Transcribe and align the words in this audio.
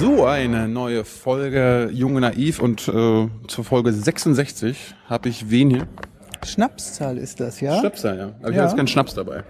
So, 0.00 0.24
eine 0.24 0.66
neue 0.66 1.04
Folge 1.04 1.90
Junge 1.92 2.22
Naiv 2.22 2.60
und 2.60 2.88
äh, 2.88 3.28
zur 3.48 3.64
Folge 3.64 3.92
66 3.92 4.94
habe 5.06 5.28
ich 5.28 5.50
wen 5.50 5.68
hier? 5.68 5.86
Schnapszahl 6.42 7.18
ist 7.18 7.38
das, 7.38 7.60
ja? 7.60 7.78
Schnapszahl, 7.80 8.16
ja. 8.18 8.24
Aber 8.40 8.48
ich 8.48 8.56
Ja. 8.56 8.62
habe 8.62 8.68
jetzt 8.70 8.76
keinen 8.76 8.86
Schnaps 8.86 9.12
dabei. 9.14 9.44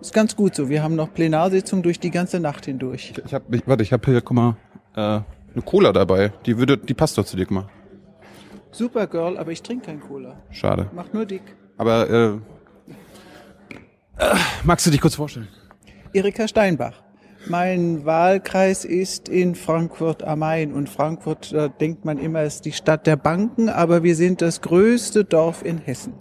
Ist 0.00 0.14
ganz 0.14 0.34
gut 0.36 0.54
so. 0.54 0.70
Wir 0.70 0.82
haben 0.82 0.96
noch 0.96 1.12
Plenarsitzung 1.12 1.82
durch 1.82 2.00
die 2.00 2.10
ganze 2.10 2.40
Nacht 2.40 2.64
hindurch. 2.64 3.12
Ich 3.26 3.34
habe, 3.34 3.54
ich, 3.54 3.62
warte, 3.66 3.82
ich 3.82 3.92
habe 3.92 4.10
hier, 4.10 4.22
guck 4.22 4.34
mal, 4.36 4.56
äh, 4.96 5.00
eine 5.00 5.62
Cola 5.64 5.92
dabei. 5.92 6.32
Die 6.46 6.56
würde, 6.56 6.78
die 6.78 6.94
passt 6.94 7.18
doch 7.18 7.26
zu 7.26 7.36
dir, 7.36 7.44
guck 7.44 7.54
mal. 7.56 7.68
Super 8.70 9.06
Girl, 9.06 9.36
aber 9.36 9.52
ich 9.52 9.62
trinke 9.62 9.84
kein 9.86 10.00
Cola. 10.00 10.40
Schade. 10.50 10.88
Macht 10.94 11.12
nur 11.12 11.26
dick. 11.26 11.42
Aber 11.76 12.08
äh, 12.08 12.26
äh, 14.18 14.34
magst 14.64 14.86
du 14.86 14.90
dich 14.90 15.00
kurz 15.02 15.14
vorstellen? 15.14 15.48
Erika 16.14 16.48
Steinbach. 16.48 17.02
Mein 17.48 18.04
Wahlkreis 18.04 18.84
ist 18.84 19.28
in 19.28 19.54
Frankfurt 19.54 20.22
am 20.22 20.40
Main 20.40 20.72
und 20.72 20.88
Frankfurt, 20.88 21.52
da 21.52 21.68
denkt 21.68 22.04
man 22.04 22.18
immer, 22.18 22.44
ist 22.44 22.64
die 22.64 22.72
Stadt 22.72 23.06
der 23.06 23.16
Banken, 23.16 23.68
aber 23.68 24.02
wir 24.02 24.14
sind 24.14 24.40
das 24.40 24.60
größte 24.60 25.24
Dorf 25.24 25.64
in 25.64 25.78
Hessen. 25.78 26.14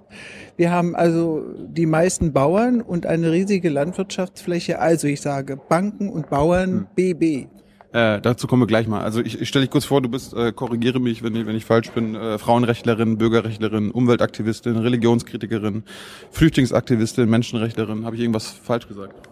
Wir 0.57 0.71
haben 0.71 0.95
also 0.95 1.43
die 1.57 1.85
meisten 1.85 2.33
Bauern 2.33 2.81
und 2.81 3.05
eine 3.05 3.31
riesige 3.31 3.69
Landwirtschaftsfläche. 3.69 4.79
Also 4.79 5.07
ich 5.07 5.21
sage 5.21 5.57
Banken 5.57 6.09
und 6.09 6.29
Bauern 6.29 6.87
BB. 6.95 7.47
Äh, 7.93 8.21
dazu 8.21 8.47
kommen 8.47 8.61
wir 8.61 8.67
gleich 8.67 8.87
mal. 8.87 9.01
Also 9.01 9.21
ich, 9.21 9.41
ich 9.41 9.49
stelle 9.49 9.65
dich 9.65 9.71
kurz 9.71 9.85
vor, 9.85 10.01
du 10.01 10.09
bist, 10.09 10.33
äh, 10.33 10.53
korrigiere 10.53 10.99
mich, 10.99 11.23
wenn 11.23 11.35
ich, 11.35 11.45
wenn 11.45 11.55
ich 11.55 11.65
falsch 11.65 11.91
bin, 11.91 12.15
äh, 12.15 12.37
Frauenrechtlerin, 12.37 13.17
Bürgerrechtlerin, 13.17 13.91
Umweltaktivistin, 13.91 14.77
Religionskritikerin, 14.77 15.83
Flüchtlingsaktivistin, 16.31 17.29
Menschenrechtlerin. 17.29 18.05
Habe 18.05 18.15
ich 18.15 18.21
irgendwas 18.21 18.47
falsch 18.47 18.87
gesagt? 18.87 19.30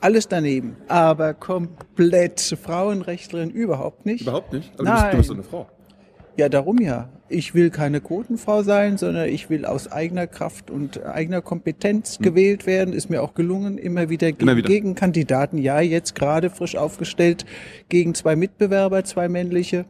Alles 0.00 0.28
daneben, 0.28 0.76
aber 0.88 1.34
komplett 1.34 2.40
Frauenrechtlerin 2.62 3.50
überhaupt 3.50 4.06
nicht. 4.06 4.22
Überhaupt 4.22 4.52
nicht? 4.52 4.70
Aber 4.74 4.84
Nein. 4.84 5.10
du 5.12 5.16
bist, 5.18 5.30
du 5.30 5.34
bist 5.36 5.50
eine 5.50 5.50
Frau. 5.64 5.66
Ja, 6.36 6.48
darum 6.50 6.78
ja. 6.80 7.08
Ich 7.28 7.54
will 7.54 7.70
keine 7.70 8.00
Quotenfrau 8.00 8.62
sein, 8.62 8.98
sondern 8.98 9.28
ich 9.28 9.50
will 9.50 9.64
aus 9.64 9.90
eigener 9.90 10.26
Kraft 10.28 10.70
und 10.70 11.02
eigener 11.04 11.40
Kompetenz 11.40 12.18
gewählt 12.20 12.66
werden. 12.66 12.92
Ist 12.94 13.08
mir 13.10 13.22
auch 13.22 13.34
gelungen, 13.34 13.78
immer 13.78 14.10
wieder, 14.10 14.30
ge 14.30 14.40
Hm. 14.42 14.48
Immer 14.48 14.56
wieder. 14.58 14.68
gegen 14.68 14.94
Kandidaten. 14.94 15.58
Ja, 15.58 15.80
jetzt 15.80 16.14
gerade 16.14 16.50
frisch 16.50 16.76
aufgestellt 16.76 17.44
gegen 17.88 18.14
zwei 18.14 18.36
Mitbewerber, 18.36 19.02
zwei 19.04 19.28
männliche. 19.28 19.86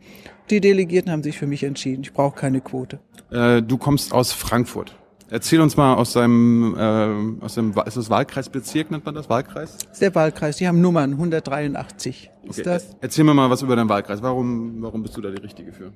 Die 0.49 0.61
Delegierten 0.61 1.11
haben 1.13 1.25
sich 1.25 1.37
für 1.37 1.47
mich 1.49 1.65
entschieden. 1.65 2.03
Ich 2.05 2.13
brauche 2.13 2.39
keine 2.39 2.61
Quote. 2.61 3.01
Äh, 3.33 3.61
du 3.61 3.77
kommst 3.77 4.13
aus 4.15 4.33
Frankfurt. 4.33 4.97
Erzähl 5.29 5.61
uns 5.61 5.77
mal 5.77 5.95
aus 5.95 6.13
deinem, 6.13 6.77
äh, 6.79 7.45
aus 7.45 7.55
dem, 7.55 7.75
ist 7.85 7.97
das 7.97 8.11
Wahlkreisbezirk, 8.11 8.91
nennt 8.93 9.05
man 9.05 9.15
das? 9.15 9.29
Wahlkreis? 9.29 9.77
Das 9.79 9.93
ist 9.95 10.03
der 10.03 10.15
Wahlkreis. 10.15 10.57
Die 10.59 10.69
haben 10.69 10.81
Nummern 10.81 11.13
183. 11.13 12.31
Ist 12.45 12.51
Okay. 12.61 12.63
das? 12.63 12.97
Erzähl 13.01 13.25
mir 13.25 13.35
mal 13.35 13.51
was 13.51 13.63
über 13.63 13.75
deinen 13.75 13.89
Wahlkreis. 13.89 14.23
Warum, 14.23 14.81
warum 14.83 15.03
bist 15.03 15.17
du 15.17 15.21
da 15.21 15.31
die 15.31 15.41
Richtige 15.43 15.73
für? 15.73 15.93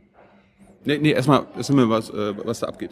Nee, 0.85 0.99
nee, 0.99 1.13
erstmal, 1.13 1.45
erzähl 1.57 1.77
mir 1.77 1.89
was, 1.89 2.11
äh, 2.11 2.35
was 2.45 2.61
da 2.61 2.67
abgeht. 2.69 2.91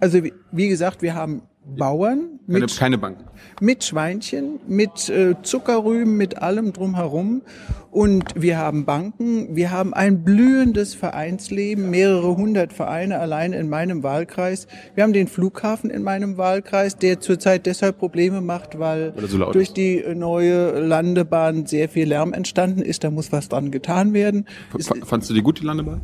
Also 0.00 0.20
wie, 0.52 0.68
gesagt, 0.68 1.02
wir 1.02 1.14
haben 1.14 1.42
Bauern 1.76 2.38
Keine, 2.46 2.60
mit 2.60 2.76
keine 2.76 2.96
Banken. 2.96 3.24
mit 3.60 3.82
Schweinchen, 3.82 4.60
mit 4.68 5.08
äh, 5.08 5.34
Zuckerrüben, 5.42 6.16
mit 6.16 6.38
allem 6.38 6.72
drumherum. 6.72 7.42
Und 7.90 8.24
wir 8.36 8.58
haben 8.58 8.84
Banken, 8.84 9.56
wir 9.56 9.72
haben 9.72 9.92
ein 9.92 10.22
blühendes 10.22 10.94
Vereinsleben, 10.94 11.90
mehrere 11.90 12.36
hundert 12.36 12.72
Vereine 12.72 13.18
allein 13.18 13.52
in 13.52 13.68
meinem 13.68 14.04
Wahlkreis. 14.04 14.68
Wir 14.94 15.02
haben 15.02 15.12
den 15.12 15.26
Flughafen 15.26 15.90
in 15.90 16.04
meinem 16.04 16.36
Wahlkreis, 16.36 16.98
der 16.98 17.18
zurzeit 17.20 17.66
deshalb 17.66 17.98
Probleme 17.98 18.40
macht, 18.42 18.78
weil 18.78 19.12
so 19.26 19.38
durch 19.50 19.68
ist. 19.68 19.76
die 19.76 19.98
äh, 19.98 20.14
neue 20.14 20.78
Landebahn 20.78 21.66
sehr 21.66 21.88
viel 21.88 22.06
Lärm 22.06 22.32
entstanden 22.32 22.82
ist. 22.82 23.02
Da 23.02 23.10
muss 23.10 23.32
was 23.32 23.48
dran 23.48 23.72
getan 23.72 24.12
werden. 24.12 24.46
F 24.78 24.88
fandst 25.04 25.30
du 25.30 25.34
die 25.34 25.42
gut, 25.42 25.60
die 25.60 25.64
Landebahn? 25.64 26.02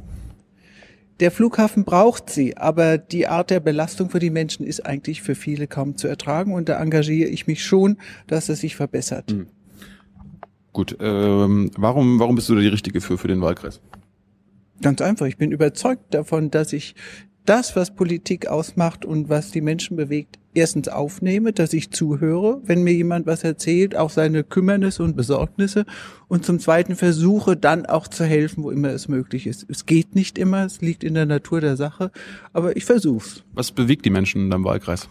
Der 1.22 1.30
Flughafen 1.30 1.84
braucht 1.84 2.30
sie, 2.30 2.56
aber 2.56 2.98
die 2.98 3.28
Art 3.28 3.50
der 3.50 3.60
Belastung 3.60 4.10
für 4.10 4.18
die 4.18 4.30
Menschen 4.30 4.66
ist 4.66 4.84
eigentlich 4.84 5.22
für 5.22 5.36
viele 5.36 5.68
kaum 5.68 5.96
zu 5.96 6.08
ertragen 6.08 6.52
und 6.52 6.68
da 6.68 6.82
engagiere 6.82 7.28
ich 7.28 7.46
mich 7.46 7.64
schon, 7.64 7.96
dass 8.26 8.48
es 8.48 8.58
sich 8.58 8.74
verbessert. 8.74 9.32
Gut, 10.72 10.96
ähm, 10.98 11.70
warum, 11.76 12.18
warum 12.18 12.34
bist 12.34 12.48
du 12.48 12.56
da 12.56 12.60
die 12.60 12.66
Richtige 12.66 13.00
für, 13.00 13.18
für 13.18 13.28
den 13.28 13.40
Wahlkreis? 13.40 13.80
Ganz 14.80 15.00
einfach, 15.00 15.26
ich 15.26 15.36
bin 15.36 15.52
überzeugt 15.52 16.12
davon, 16.12 16.50
dass 16.50 16.72
ich 16.72 16.96
das, 17.44 17.76
was 17.76 17.94
Politik 17.94 18.48
ausmacht 18.48 19.04
und 19.04 19.28
was 19.28 19.52
die 19.52 19.60
Menschen 19.60 19.96
bewegt, 19.96 20.40
erstens 20.54 20.88
aufnehme, 20.88 21.52
dass 21.52 21.72
ich 21.72 21.90
zuhöre, 21.90 22.60
wenn 22.64 22.82
mir 22.82 22.92
jemand 22.92 23.26
was 23.26 23.44
erzählt, 23.44 23.96
auch 23.96 24.10
seine 24.10 24.44
Kümmernisse 24.44 25.02
und 25.02 25.16
Besorgnisse 25.16 25.86
und 26.28 26.44
zum 26.44 26.58
Zweiten 26.58 26.96
versuche 26.96 27.56
dann 27.56 27.86
auch 27.86 28.08
zu 28.08 28.24
helfen, 28.24 28.64
wo 28.64 28.70
immer 28.70 28.90
es 28.90 29.08
möglich 29.08 29.46
ist. 29.46 29.66
Es 29.68 29.86
geht 29.86 30.14
nicht 30.14 30.38
immer, 30.38 30.64
es 30.64 30.80
liegt 30.80 31.04
in 31.04 31.14
der 31.14 31.26
Natur 31.26 31.60
der 31.60 31.76
Sache, 31.76 32.10
aber 32.52 32.76
ich 32.76 32.84
versuch's. 32.84 33.44
Was 33.54 33.70
bewegt 33.70 34.04
die 34.04 34.10
Menschen 34.10 34.42
in 34.42 34.50
deinem 34.50 34.64
Wahlkreis? 34.64 35.08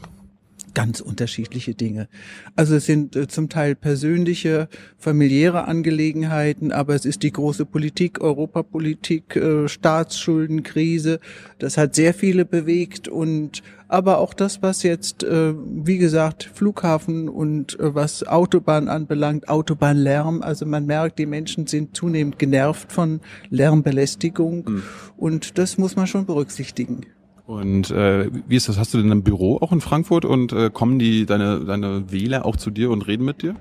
Ganz 0.74 1.00
unterschiedliche 1.00 1.76
Dinge. 1.76 2.08
Also 2.56 2.76
es 2.76 2.86
sind 2.86 3.16
äh, 3.16 3.28
zum 3.28 3.50
Teil 3.50 3.76
persönliche, 3.76 4.68
familiäre 4.98 5.66
Angelegenheiten, 5.66 6.72
aber 6.72 6.96
es 6.96 7.06
ist 7.06 7.24
die 7.24 7.32
große 7.32 7.66
Politik, 7.66 8.22
Europapolitik, 8.22 9.36
äh, 9.36 9.68
Staatsschuldenkrise. 9.68 11.20
Das 11.60 11.78
hat 11.78 11.96
sehr 11.96 12.14
viele 12.14 12.46
bewegt 12.46 13.08
und 13.08 13.62
aber 13.88 14.20
auch 14.20 14.34
das, 14.34 14.62
was 14.62 14.84
jetzt, 14.84 15.24
äh, 15.24 15.54
wie 15.54 15.98
gesagt, 15.98 16.50
Flughafen 16.54 17.28
und 17.28 17.78
äh, 17.78 17.94
was 17.94 18.26
Autobahn 18.26 18.88
anbelangt, 18.88 19.50
Autobahnlärm. 19.50 20.42
Also 20.42 20.66
man 20.66 20.86
merkt, 20.86 21.20
die 21.20 21.26
Menschen 21.26 21.68
sind 21.68 21.96
zunehmend 21.96 22.40
genervt 22.40 22.92
von 22.92 23.20
Lärmbelästigung 23.50 24.82
und 25.18 25.58
das 25.58 25.78
muss 25.78 25.98
man 25.98 26.08
schon 26.08 26.26
berücksichtigen. 26.26 27.06
Und 27.52 27.92
äh, 27.92 28.30
wie 28.48 28.56
ist 28.56 28.70
das? 28.70 28.78
Hast 28.78 28.94
du 28.94 28.98
denn 28.98 29.12
ein 29.12 29.24
Büro 29.24 29.58
auch 29.58 29.74
in 29.74 29.82
Frankfurt 29.82 30.24
und 30.24 30.54
äh, 30.54 30.70
kommen 30.72 31.00
die 31.00 31.26
deine 31.26 31.60
deine 31.66 32.10
Wähler 32.10 32.46
auch 32.46 32.56
zu 32.56 32.70
dir 32.72 32.90
und 32.90 33.02
reden 33.08 33.26
mit 33.26 33.42
dir? 33.42 33.58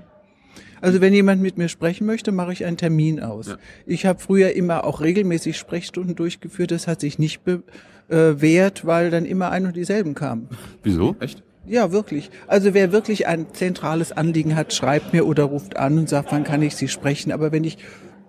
Also 0.79 1.01
wenn 1.01 1.13
jemand 1.13 1.41
mit 1.41 1.57
mir 1.57 1.67
sprechen 1.67 2.07
möchte, 2.07 2.31
mache 2.31 2.53
ich 2.53 2.63
einen 2.63 2.77
Termin 2.77 3.19
aus. 3.19 3.47
Ja. 3.47 3.57
Ich 3.85 4.05
habe 4.05 4.19
früher 4.19 4.53
immer 4.53 4.85
auch 4.85 5.01
regelmäßig 5.01 5.57
Sprechstunden 5.57 6.15
durchgeführt. 6.15 6.71
Das 6.71 6.87
hat 6.87 7.01
sich 7.01 7.19
nicht 7.19 7.41
bewährt, 7.43 8.85
weil 8.85 9.11
dann 9.11 9.25
immer 9.25 9.51
ein 9.51 9.65
und 9.65 9.75
dieselben 9.75 10.15
kamen. 10.15 10.47
Wieso? 10.83 11.17
Echt? 11.19 11.43
Ja, 11.67 11.91
wirklich. 11.91 12.31
Also 12.47 12.73
wer 12.73 12.93
wirklich 12.93 13.27
ein 13.27 13.47
zentrales 13.51 14.13
Anliegen 14.13 14.55
hat, 14.55 14.73
schreibt 14.73 15.11
mir 15.11 15.27
oder 15.27 15.43
ruft 15.43 15.75
an 15.75 15.97
und 15.97 16.07
sagt, 16.07 16.31
wann 16.31 16.45
kann 16.45 16.61
ich 16.61 16.77
Sie 16.77 16.87
sprechen. 16.87 17.33
Aber 17.33 17.51
wenn 17.51 17.65
ich 17.65 17.77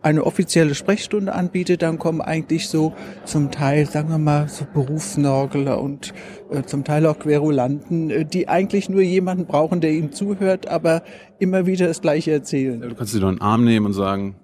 eine 0.03 0.25
offizielle 0.25 0.75
Sprechstunde 0.75 1.33
anbiete, 1.33 1.79
dann 1.79 1.99
kommen 1.99 2.21
eigentlich 2.21 2.69
so 2.69 2.93
zum 3.25 3.51
Teil, 3.51 3.87
sagen 3.87 4.11
wir 4.11 4.19
mal, 4.19 4.49
so 4.49 4.67
Berufsnorgler 4.73 5.81
und 5.81 6.13
äh, 6.51 6.63
zum 6.65 6.85
Teil 6.85 7.07
auch 7.07 7.19
Querulanten, 7.19 8.11
äh, 8.11 8.25
die 8.25 8.49
eigentlich 8.49 8.89
nur 8.89 9.03
jemanden 9.03 9.47
brauchen, 9.47 9.81
der 9.81 9.93
ihnen 9.93 10.13
zuhört, 10.13 10.67
aber 10.69 11.03
immer 11.39 11.67
wieder 11.67 11.87
das 11.87 12.01
Gleiche 12.01 12.33
erzählen. 12.33 12.81
Du 12.81 12.95
kannst 12.95 13.15
dir 13.15 13.21
doch 13.21 13.29
einen 13.29 13.41
Arm 13.41 13.65
nehmen 13.65 13.87
und 13.87 13.93
sagen, 13.93 14.35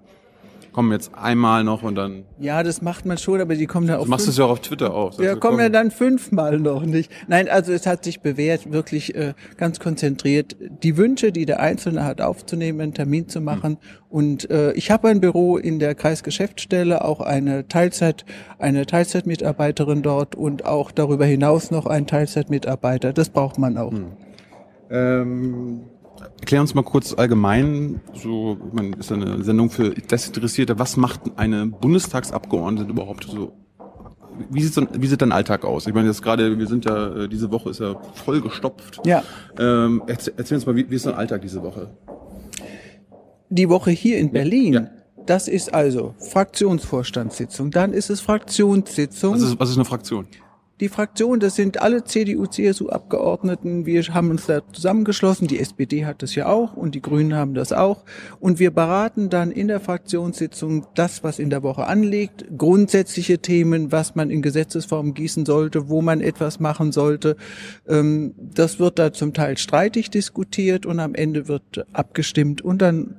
komm 0.78 0.92
jetzt 0.92 1.10
einmal 1.12 1.64
noch 1.64 1.82
und 1.82 1.96
dann. 1.96 2.22
Ja, 2.38 2.62
das 2.62 2.82
macht 2.82 3.04
man 3.04 3.18
schon, 3.18 3.40
aber 3.40 3.56
die 3.56 3.66
kommen 3.66 3.88
dann 3.88 3.96
Du 3.96 4.02
auf 4.02 4.08
machst 4.08 4.28
es 4.28 4.38
ja 4.38 4.44
auch 4.44 4.50
auf 4.50 4.60
Twitter 4.60 4.94
auch. 4.94 5.18
Ja, 5.18 5.34
du, 5.34 5.40
kommen 5.40 5.56
komm, 5.56 5.60
ja 5.60 5.70
dann 5.70 5.90
fünfmal 5.90 6.60
noch 6.60 6.84
nicht. 6.84 7.10
Nein, 7.26 7.48
also 7.48 7.72
es 7.72 7.84
hat 7.84 8.04
sich 8.04 8.20
bewährt, 8.20 8.70
wirklich 8.70 9.12
äh, 9.16 9.34
ganz 9.56 9.80
konzentriert 9.80 10.54
die 10.84 10.96
Wünsche, 10.96 11.32
die 11.32 11.46
der 11.46 11.58
Einzelne 11.58 12.04
hat, 12.04 12.20
aufzunehmen, 12.20 12.80
einen 12.80 12.94
Termin 12.94 13.28
zu 13.28 13.40
machen. 13.40 13.78
Und 14.08 14.48
äh, 14.52 14.70
ich 14.74 14.92
habe 14.92 15.08
ein 15.08 15.20
Büro 15.20 15.56
in 15.56 15.80
der 15.80 15.96
Kreisgeschäftsstelle, 15.96 17.04
auch 17.04 17.22
eine 17.22 17.66
Teilzeit, 17.66 18.24
eine 18.60 18.86
Teilzeitmitarbeiterin 18.86 20.02
dort 20.02 20.36
und 20.36 20.64
auch 20.64 20.92
darüber 20.92 21.24
hinaus 21.24 21.72
noch 21.72 21.86
einen 21.86 22.06
Teilzeitmitarbeiter. 22.06 23.12
Das 23.12 23.30
braucht 23.30 23.58
man 23.58 23.78
auch. 23.78 23.92
Ähm, 24.90 25.80
erklär 26.40 26.60
uns 26.60 26.74
mal 26.74 26.82
kurz 26.82 27.14
allgemein, 27.14 28.00
so, 28.14 28.56
man 28.72 28.92
ist 28.94 29.10
ja 29.10 29.16
eine 29.16 29.42
Sendung 29.44 29.70
für 29.70 29.90
Desinteressierte, 29.90 30.78
was 30.78 30.96
macht 30.96 31.20
eine 31.36 31.66
Bundestagsabgeordnete 31.66 32.90
überhaupt 32.90 33.24
so? 33.24 33.52
Wie 34.50 34.62
sieht, 34.62 34.74
so, 34.74 34.86
wie 34.92 35.06
sieht 35.06 35.20
dein 35.20 35.32
Alltag 35.32 35.64
aus? 35.64 35.86
Ich 35.86 35.94
meine, 35.94 36.06
jetzt 36.08 36.22
gerade, 36.22 36.58
wir 36.58 36.66
sind 36.66 36.84
ja, 36.84 37.24
äh, 37.24 37.28
diese 37.28 37.50
Woche 37.50 37.70
ist 37.70 37.80
ja 37.80 38.00
voll 38.24 38.40
gestopft. 38.40 39.00
Ja. 39.04 39.24
Ähm, 39.58 40.02
erzähl, 40.06 40.34
erzähl 40.36 40.56
uns 40.56 40.66
mal, 40.66 40.76
wie, 40.76 40.88
wie 40.88 40.94
ist 40.94 41.06
dein 41.06 41.14
Alltag 41.14 41.42
diese 41.42 41.62
Woche? 41.62 41.90
Die 43.48 43.68
Woche 43.68 43.90
hier 43.90 44.18
in 44.18 44.30
Berlin. 44.30 44.72
ja. 44.74 44.88
Das 45.26 45.46
ist 45.46 45.74
also 45.74 46.14
Fraktionsvorstandssitzung, 46.30 47.70
dann 47.70 47.92
ist 47.92 48.08
es 48.08 48.22
Fraktionssitzung. 48.22 49.34
Was 49.34 49.42
ist, 49.42 49.60
was 49.60 49.68
ist 49.68 49.76
eine 49.76 49.84
Fraktion? 49.84 50.26
Die 50.80 50.88
Fraktion, 50.88 51.40
das 51.40 51.56
sind 51.56 51.82
alle 51.82 52.04
CDU-CSU-Abgeordneten. 52.04 53.84
Wir 53.84 54.00
haben 54.14 54.30
uns 54.30 54.46
da 54.46 54.60
zusammengeschlossen. 54.72 55.48
Die 55.48 55.58
SPD 55.58 56.06
hat 56.06 56.22
das 56.22 56.36
ja 56.36 56.46
auch 56.46 56.74
und 56.74 56.94
die 56.94 57.02
Grünen 57.02 57.34
haben 57.34 57.54
das 57.54 57.72
auch. 57.72 58.04
Und 58.38 58.60
wir 58.60 58.70
beraten 58.70 59.28
dann 59.28 59.50
in 59.50 59.66
der 59.66 59.80
Fraktionssitzung 59.80 60.86
das, 60.94 61.24
was 61.24 61.40
in 61.40 61.50
der 61.50 61.64
Woche 61.64 61.88
anliegt, 61.88 62.44
grundsätzliche 62.56 63.38
Themen, 63.40 63.90
was 63.90 64.14
man 64.14 64.30
in 64.30 64.40
Gesetzesform 64.40 65.14
gießen 65.14 65.46
sollte, 65.46 65.88
wo 65.88 66.00
man 66.00 66.20
etwas 66.20 66.60
machen 66.60 66.92
sollte. 66.92 67.36
Ähm, 67.88 68.34
das 68.38 68.78
wird 68.78 69.00
da 69.00 69.12
zum 69.12 69.34
Teil 69.34 69.58
streitig 69.58 70.10
diskutiert 70.10 70.86
und 70.86 71.00
am 71.00 71.16
Ende 71.16 71.48
wird 71.48 71.86
abgestimmt 71.92 72.62
und 72.62 72.80
dann 72.82 73.16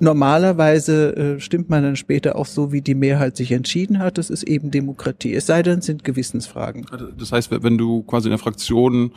normalerweise 0.00 1.16
äh, 1.16 1.40
stimmt 1.40 1.70
man 1.70 1.82
dann 1.82 1.96
später 1.96 2.36
auch 2.36 2.46
so, 2.46 2.72
wie 2.72 2.82
die 2.82 2.94
Mehrheit 2.94 3.36
sich 3.36 3.52
entschieden 3.52 3.98
hat. 3.98 4.18
Das 4.18 4.30
ist 4.30 4.44
eben 4.44 4.70
Demokratie. 4.70 5.34
Es 5.34 5.46
sei 5.46 5.62
denn, 5.62 5.80
es 5.80 5.86
sind 5.86 6.04
Gewissensfragen. 6.04 6.86
Das 7.16 7.32
heißt, 7.32 7.50
wenn 7.50 7.78
du 7.78 8.02
quasi 8.02 8.28
in 8.28 8.30
der 8.30 8.38
Fraktion 8.38 9.12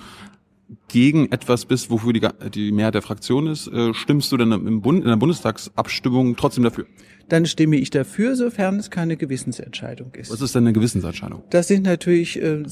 gegen 0.87 1.31
etwas 1.31 1.65
bist, 1.65 1.89
wofür 1.89 2.13
die, 2.13 2.27
die 2.53 2.71
Mehrheit 2.71 2.95
der 2.95 3.01
Fraktion 3.01 3.47
ist, 3.47 3.67
äh, 3.67 3.93
stimmst 3.93 4.31
du 4.31 4.37
dann 4.37 4.51
im 4.51 4.81
Bund, 4.81 5.03
in 5.03 5.09
der 5.09 5.17
Bundestagsabstimmung 5.17 6.35
trotzdem 6.35 6.63
dafür? 6.63 6.85
Dann 7.27 7.45
stimme 7.45 7.77
ich 7.77 7.89
dafür, 7.89 8.35
sofern 8.35 8.77
es 8.77 8.89
keine 8.89 9.15
Gewissensentscheidung 9.15 10.13
ist. 10.15 10.31
Was 10.31 10.41
ist 10.41 10.55
denn 10.55 10.63
eine 10.63 10.73
Gewissensentscheidung? 10.73 11.43
Das 11.49 11.67
sind 11.67 11.83
natürlich 11.83 12.41
äh, 12.41 12.63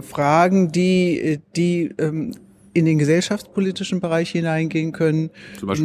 Fragen, 0.00 0.72
die, 0.72 1.20
äh, 1.20 1.38
die 1.56 1.94
ähm, 1.98 2.32
in 2.78 2.84
den 2.84 2.98
gesellschaftspolitischen 2.98 4.00
Bereich 4.00 4.30
hineingehen 4.30 4.92
können. 4.92 5.30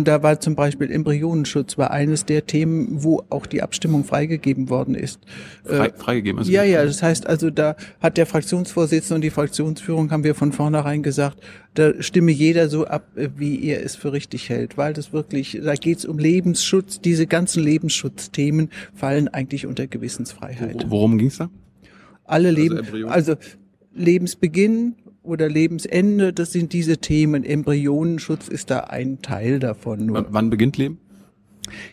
Da 0.04 0.24
war 0.24 0.40
zum 0.40 0.56
Beispiel 0.56 0.92
Embryonenschutz 0.92 1.78
war 1.78 1.92
eines 1.92 2.26
der 2.26 2.46
Themen, 2.46 3.04
wo 3.04 3.24
auch 3.30 3.46
die 3.46 3.62
Abstimmung 3.62 4.04
freigegeben 4.04 4.70
worden 4.70 4.96
ist. 4.96 5.20
Frei, 5.64 5.88
äh, 5.88 5.94
freigegeben? 5.94 6.40
Also 6.40 6.52
ja, 6.52 6.64
ja, 6.64 6.86
das 6.86 7.02
heißt 7.02 7.28
also, 7.28 7.50
da 7.50 7.76
hat 8.00 8.18
der 8.18 8.26
Fraktionsvorsitzende 8.26 9.16
und 9.16 9.22
die 9.22 9.30
Fraktionsführung, 9.30 10.12
haben 10.12 10.24
wir 10.24 10.36
von 10.36 10.52
vornherein 10.52 11.04
gesagt, 11.04 11.40
da 11.74 12.02
stimme 12.02 12.32
jeder 12.32 12.70
so 12.70 12.86
ab, 12.86 13.08
äh, 13.16 13.30
wie 13.36 13.64
er 13.66 13.84
es 13.84 13.96
für 13.96 14.14
richtig 14.14 14.50
hält, 14.50 14.78
weil 14.78 14.94
das 14.94 15.14
wirklich, 15.14 15.60
da 15.64 15.74
geht 15.76 16.00
es 16.00 16.06
um 16.06 16.20
Lebensschutz, 16.20 17.02
diese 17.02 17.28
ganzen 17.28 17.64
Lebensschutzthemen 17.64 18.70
fallen 18.94 19.28
eigentlich 19.28 19.66
unter 19.66 19.88
Gewissensfreiheit. 19.88 20.86
Worum 20.88 21.18
ging 21.18 21.28
es 21.28 21.38
da? 21.38 21.50
Alle 22.26 22.50
also 22.50 22.62
Leben, 22.62 23.06
also 23.10 23.36
Lebensbeginn, 23.94 24.96
oder 25.24 25.50
Lebensende, 25.50 26.34
das 26.34 26.52
sind 26.52 26.74
diese 26.74 26.98
Themen. 26.98 27.44
Embryonenschutz 27.44 28.48
ist 28.48 28.70
da 28.70 28.82
ein 28.82 29.22
Teil 29.22 29.60
davon. 29.60 30.06
Nur. 30.06 30.28
wann 30.30 30.50
beginnt 30.50 30.78
Leben? 30.78 31.00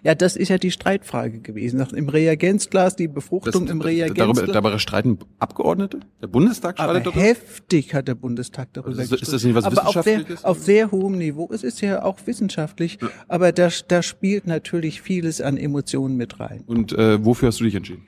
Ja, 0.02 0.14
das 0.14 0.36
ist 0.36 0.48
ja 0.48 0.58
die 0.58 0.70
Streitfrage 0.70 1.40
gewesen. 1.40 1.78
Nach, 1.78 1.92
Im 1.92 2.08
Reagenzglas, 2.08 2.96
die 2.96 3.08
Befruchtung 3.08 3.66
das, 3.66 3.72
im 3.72 3.80
Reagenzglas. 3.80 4.36
Darüber, 4.36 4.52
darüber 4.52 4.78
streiten 4.78 5.18
Abgeordnete? 5.38 6.00
Der 6.20 6.26
Bundestag 6.26 6.76
streitet 6.76 7.06
darüber? 7.06 7.20
Heftig 7.20 7.94
hat 7.94 8.08
der 8.08 8.16
Bundestag 8.16 8.72
darüber 8.72 8.98
also 8.98 9.14
ist, 9.14 9.22
ist 9.22 9.32
das 9.32 9.44
nicht 9.44 9.54
was 9.54 9.64
aber 9.64 9.86
auf 9.86 10.02
sehr, 10.02 10.24
auf 10.42 10.58
sehr 10.58 10.90
hohem 10.90 11.18
Niveau. 11.18 11.48
Es 11.52 11.62
ist 11.62 11.80
ja 11.80 12.02
auch 12.02 12.18
wissenschaftlich, 12.26 12.98
ja. 13.00 13.08
aber 13.28 13.52
da, 13.52 13.68
da 13.88 14.02
spielt 14.02 14.46
natürlich 14.46 15.02
vieles 15.02 15.40
an 15.40 15.56
Emotionen 15.56 16.16
mit 16.16 16.40
rein. 16.40 16.64
Und 16.66 16.92
äh, 16.92 17.24
wofür 17.24 17.48
hast 17.48 17.60
du 17.60 17.64
dich 17.64 17.74
entschieden? 17.74 18.06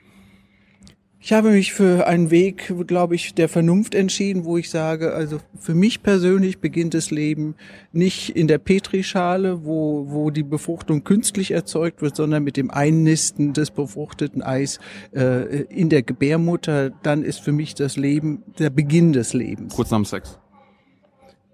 Ich 1.25 1.31
habe 1.31 1.51
mich 1.51 1.71
für 1.71 2.05
einen 2.05 2.31
Weg, 2.31 2.73
glaube 2.85 3.15
ich, 3.15 3.33
der 3.33 3.47
Vernunft 3.47 3.95
entschieden, 3.95 4.43
wo 4.43 4.57
ich 4.57 4.69
sage, 4.69 5.13
also 5.13 5.37
für 5.57 5.73
mich 5.73 6.03
persönlich 6.03 6.59
beginnt 6.59 6.93
das 6.93 7.11
Leben 7.11 7.55
nicht 7.93 8.31
in 8.35 8.49
der 8.49 8.57
Petrischale, 8.57 9.63
wo, 9.63 10.07
wo 10.09 10.31
die 10.31 10.43
Befruchtung 10.43 11.05
künstlich 11.05 11.51
erzeugt 11.51 12.01
wird, 12.01 12.17
sondern 12.17 12.43
mit 12.43 12.57
dem 12.57 12.69
Einnisten 12.69 13.53
des 13.53 13.71
befruchteten 13.71 14.41
Eis 14.41 14.81
äh, 15.15 15.61
in 15.69 15.87
der 15.87 16.03
Gebärmutter. 16.03 16.89
Dann 16.89 17.23
ist 17.23 17.39
für 17.39 17.53
mich 17.53 17.73
das 17.73 17.95
Leben 17.95 18.43
der 18.59 18.69
Beginn 18.69 19.13
des 19.13 19.31
Lebens. 19.31 19.73
Kurz 19.73 19.91
nach 19.91 19.99
dem 19.99 20.05
Sex. 20.05 20.37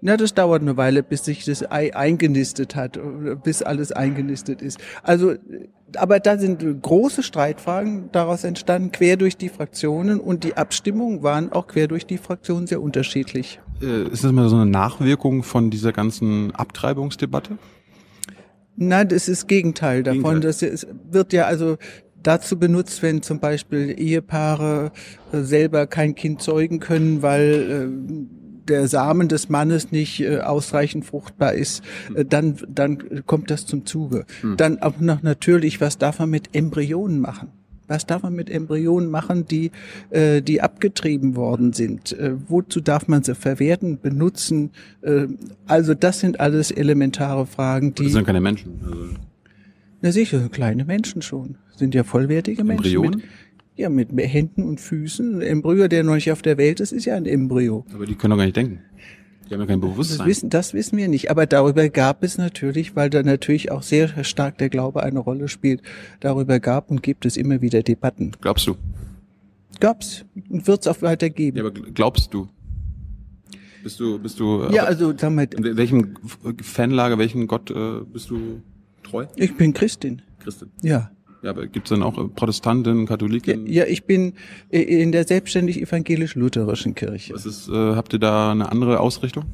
Na, 0.02 0.16
das 0.16 0.34
dauert 0.34 0.62
eine 0.62 0.76
Weile, 0.76 1.02
bis 1.02 1.24
sich 1.24 1.44
das 1.44 1.70
Ei 1.70 1.94
eingenistet 1.94 2.74
hat, 2.74 2.98
bis 3.44 3.62
alles 3.62 3.92
eingenistet 3.92 4.62
ist. 4.62 4.78
Also, 5.02 5.34
aber 5.96 6.20
da 6.20 6.38
sind 6.38 6.64
große 6.82 7.22
Streitfragen 7.22 8.08
daraus 8.12 8.44
entstanden, 8.44 8.92
quer 8.92 9.16
durch 9.16 9.36
die 9.36 9.48
Fraktionen 9.48 10.20
und 10.20 10.44
die 10.44 10.56
Abstimmungen 10.56 11.22
waren 11.22 11.52
auch 11.52 11.66
quer 11.66 11.88
durch 11.88 12.06
die 12.06 12.18
Fraktionen 12.18 12.66
sehr 12.66 12.80
unterschiedlich. 12.80 13.60
Äh, 13.82 14.08
ist 14.08 14.24
das 14.24 14.32
mal 14.32 14.48
so 14.48 14.56
eine 14.56 14.70
Nachwirkung 14.70 15.42
von 15.42 15.70
dieser 15.70 15.92
ganzen 15.92 16.54
Abtreibungsdebatte? 16.54 17.58
Nein, 18.76 19.08
das 19.08 19.28
ist 19.28 19.46
Gegenteil 19.48 20.02
davon. 20.02 20.40
Gegenteil. 20.40 20.70
Das 20.70 20.86
wird 21.10 21.32
ja 21.34 21.44
also 21.44 21.76
dazu 22.22 22.58
benutzt, 22.58 23.02
wenn 23.02 23.22
zum 23.22 23.40
Beispiel 23.40 23.94
Ehepaare 23.98 24.92
äh, 25.32 25.40
selber 25.40 25.86
kein 25.86 26.14
Kind 26.14 26.40
zeugen 26.40 26.80
können, 26.80 27.22
weil 27.22 27.70
äh, 27.70 28.39
der 28.70 28.88
Samen 28.88 29.28
des 29.28 29.48
Mannes 29.48 29.92
nicht 29.92 30.20
äh, 30.20 30.38
ausreichend 30.38 31.04
fruchtbar 31.04 31.52
ist, 31.52 31.82
äh, 32.14 32.24
dann, 32.24 32.56
dann 32.68 33.24
kommt 33.26 33.50
das 33.50 33.66
zum 33.66 33.84
Zuge. 33.84 34.24
Hm. 34.40 34.56
Dann 34.56 34.80
auch 34.80 34.98
noch 35.00 35.22
natürlich, 35.22 35.80
was 35.80 35.98
darf 35.98 36.18
man 36.18 36.30
mit 36.30 36.54
Embryonen 36.54 37.20
machen? 37.20 37.48
Was 37.90 38.06
darf 38.06 38.22
man 38.22 38.34
mit 38.34 38.48
Embryonen 38.48 39.10
machen, 39.10 39.46
die, 39.46 39.72
äh, 40.10 40.42
die 40.42 40.62
abgetrieben 40.62 41.34
worden 41.34 41.72
sind? 41.72 42.12
Äh, 42.12 42.34
wozu 42.46 42.80
darf 42.80 43.08
man 43.08 43.24
sie 43.24 43.34
verwerten, 43.34 43.98
benutzen? 44.00 44.70
Äh, 45.02 45.26
also 45.66 45.94
das 45.94 46.20
sind 46.20 46.38
alles 46.38 46.70
elementare 46.70 47.46
Fragen, 47.46 47.92
die. 47.94 48.04
Das 48.04 48.12
sind 48.12 48.26
keine 48.26 48.40
Menschen. 48.40 48.80
Also. 48.84 49.06
Na 50.02 50.12
sicher, 50.12 50.48
kleine 50.50 50.84
Menschen 50.84 51.20
schon. 51.20 51.56
Sind 51.74 51.96
ja 51.96 52.04
vollwertige 52.04 52.62
Menschen. 52.62 52.84
Embryonen? 52.84 53.20
Mit, 53.20 53.28
ja, 53.76 53.88
mit 53.88 54.10
Händen 54.12 54.62
und 54.62 54.80
Füßen. 54.80 55.36
Ein 55.36 55.42
Embryo, 55.42 55.88
der 55.88 56.04
noch 56.04 56.14
nicht 56.14 56.30
auf 56.32 56.42
der 56.42 56.58
Welt 56.58 56.80
ist, 56.80 56.92
ist 56.92 57.04
ja 57.06 57.16
ein 57.16 57.26
Embryo. 57.26 57.84
Aber 57.94 58.06
die 58.06 58.14
können 58.14 58.32
doch 58.32 58.38
gar 58.38 58.44
nicht 58.44 58.56
denken. 58.56 58.80
Die 59.48 59.54
haben 59.54 59.62
ja 59.62 59.66
kein 59.66 59.80
Bewusstsein. 59.80 60.18
Das 60.18 60.26
wissen, 60.26 60.50
das 60.50 60.74
wissen 60.74 60.96
wir 60.96 61.08
nicht. 61.08 61.30
Aber 61.30 61.44
darüber 61.44 61.88
gab 61.88 62.22
es 62.22 62.38
natürlich, 62.38 62.94
weil 62.94 63.10
da 63.10 63.22
natürlich 63.22 63.72
auch 63.72 63.82
sehr 63.82 64.22
stark 64.22 64.58
der 64.58 64.68
Glaube 64.68 65.02
eine 65.02 65.18
Rolle 65.18 65.48
spielt, 65.48 65.82
darüber 66.20 66.60
gab 66.60 66.90
und 66.90 67.02
gibt 67.02 67.26
es 67.26 67.36
immer 67.36 67.60
wieder 67.60 67.82
Debatten. 67.82 68.32
Glaubst 68.40 68.68
du? 68.68 68.76
Gab's 69.80 70.24
und 70.50 70.66
wird's 70.68 70.86
auch 70.86 71.02
weiter 71.02 71.30
geben. 71.30 71.56
Ja, 71.56 71.64
aber 71.64 71.72
glaubst 71.72 72.32
du? 72.32 72.48
Bist 73.82 73.98
du, 73.98 74.18
bist 74.18 74.38
du? 74.38 74.68
Ja, 74.70 74.84
also 74.84 75.14
sag 75.16 75.32
mal. 75.32 75.48
In 75.56 75.76
welchem 75.76 76.14
Fanlager, 76.62 77.18
welchen 77.18 77.46
Gott 77.46 77.70
äh, 77.70 78.00
bist 78.12 78.30
du 78.30 78.60
treu? 79.02 79.26
Ich 79.36 79.56
bin 79.56 79.72
Christin. 79.72 80.22
Christin. 80.38 80.70
Ja. 80.82 81.10
Ja, 81.42 81.50
aber 81.50 81.66
gibt 81.66 81.86
es 81.86 81.90
dann 81.90 82.02
auch 82.02 82.18
äh, 82.18 82.28
Protestanten, 82.28 83.06
Katholiken? 83.06 83.66
Ja, 83.66 83.84
ja, 83.84 83.90
ich 83.90 84.04
bin 84.04 84.34
in 84.68 85.12
der 85.12 85.26
selbstständig 85.26 85.80
evangelisch-lutherischen 85.80 86.94
Kirche. 86.94 87.34
Was 87.34 87.46
ist, 87.46 87.68
äh, 87.68 87.94
habt 87.94 88.12
ihr 88.12 88.18
da 88.18 88.50
eine 88.50 88.70
andere 88.70 89.00
Ausrichtung? 89.00 89.44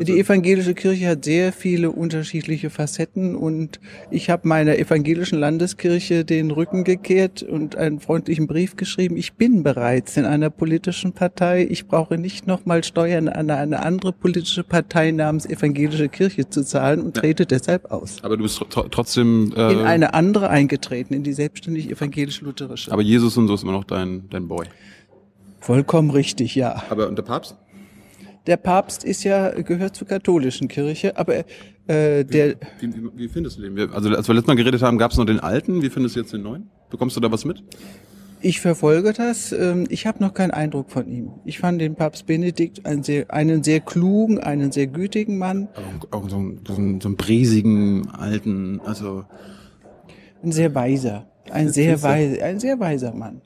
Die 0.00 0.20
evangelische 0.20 0.74
Kirche 0.74 1.08
hat 1.08 1.24
sehr 1.24 1.52
viele 1.52 1.90
unterschiedliche 1.90 2.70
Facetten 2.70 3.34
und 3.34 3.80
ich 4.12 4.30
habe 4.30 4.46
meiner 4.46 4.78
evangelischen 4.78 5.40
Landeskirche 5.40 6.24
den 6.24 6.52
Rücken 6.52 6.84
gekehrt 6.84 7.42
und 7.42 7.74
einen 7.74 7.98
freundlichen 7.98 8.46
Brief 8.46 8.76
geschrieben. 8.76 9.16
Ich 9.16 9.32
bin 9.32 9.64
bereits 9.64 10.16
in 10.16 10.24
einer 10.24 10.50
politischen 10.50 11.14
Partei. 11.14 11.66
Ich 11.68 11.88
brauche 11.88 12.16
nicht 12.16 12.46
nochmal 12.46 12.84
Steuern 12.84 13.28
an 13.28 13.50
eine 13.50 13.82
andere 13.84 14.12
politische 14.12 14.62
Partei 14.62 15.10
namens 15.10 15.46
evangelische 15.46 16.08
Kirche 16.08 16.48
zu 16.48 16.64
zahlen 16.64 17.02
und 17.02 17.16
trete 17.16 17.42
ja. 17.42 17.48
deshalb 17.48 17.90
aus. 17.90 18.18
Aber 18.22 18.36
du 18.36 18.44
bist 18.44 18.62
tr 18.70 18.88
trotzdem 18.90 19.52
äh, 19.56 19.72
in 19.72 19.80
eine 19.80 20.14
andere 20.14 20.48
eingetreten, 20.48 21.12
in 21.12 21.24
die 21.24 21.32
selbstständig 21.32 21.90
evangelisch-lutherische. 21.90 22.92
Aber 22.92 23.02
Jesus 23.02 23.36
und 23.36 23.48
so 23.48 23.54
ist 23.54 23.64
immer 23.64 23.72
noch 23.72 23.84
dein 23.84 24.28
dein 24.30 24.46
Boy. 24.46 24.66
Vollkommen 25.60 26.10
richtig, 26.10 26.54
ja. 26.54 26.84
Aber 26.88 27.08
und 27.08 27.18
der 27.18 27.24
Papst? 27.24 27.56
Der 28.46 28.56
Papst 28.56 29.04
ist 29.04 29.24
ja, 29.24 29.50
gehört 29.50 29.96
zur 29.96 30.08
katholischen 30.08 30.68
Kirche, 30.68 31.16
aber 31.16 31.36
äh, 31.36 32.24
der. 32.24 32.56
Wie, 32.80 32.94
wie, 32.94 33.10
wie 33.14 33.28
findest 33.28 33.58
du 33.58 33.62
den? 33.62 33.78
Also 33.90 34.10
als 34.10 34.28
wir 34.28 34.34
letztes 34.34 34.46
Mal 34.46 34.56
geredet 34.56 34.82
haben, 34.82 34.98
gab 34.98 35.10
es 35.10 35.18
noch 35.18 35.26
den 35.26 35.40
alten. 35.40 35.82
Wie 35.82 35.90
findest 35.90 36.16
du 36.16 36.20
jetzt 36.20 36.32
den 36.32 36.42
neuen? 36.42 36.70
Bekommst 36.90 37.16
du 37.16 37.20
da 37.20 37.30
was 37.30 37.44
mit? 37.44 37.62
Ich 38.40 38.60
verfolge 38.60 39.12
das. 39.12 39.52
Ähm, 39.52 39.86
ich 39.88 40.06
habe 40.06 40.22
noch 40.22 40.32
keinen 40.32 40.52
Eindruck 40.52 40.90
von 40.90 41.08
ihm. 41.08 41.30
Ich 41.44 41.58
fand 41.58 41.80
den 41.80 41.96
Papst 41.96 42.26
Benedikt 42.26 42.86
einen 42.86 43.02
sehr, 43.02 43.32
einen 43.32 43.64
sehr 43.64 43.80
klugen, 43.80 44.38
einen 44.38 44.70
sehr 44.70 44.86
gütigen 44.86 45.38
Mann. 45.38 45.68
Auch 46.10 46.28
so 46.28 46.36
einen, 46.36 46.60
so 46.66 46.74
einen, 46.74 47.00
so 47.00 47.08
einen 47.08 47.16
bräsigen 47.16 48.08
alten, 48.10 48.80
also 48.84 49.24
ein 50.42 50.52
sehr 50.52 50.74
weiser, 50.74 51.26
ein 51.50 51.70
sehr 51.70 52.00
weiser, 52.02 52.44
ein 52.44 52.60
sehr 52.60 52.78
weiser 52.78 53.12
Mann 53.12 53.42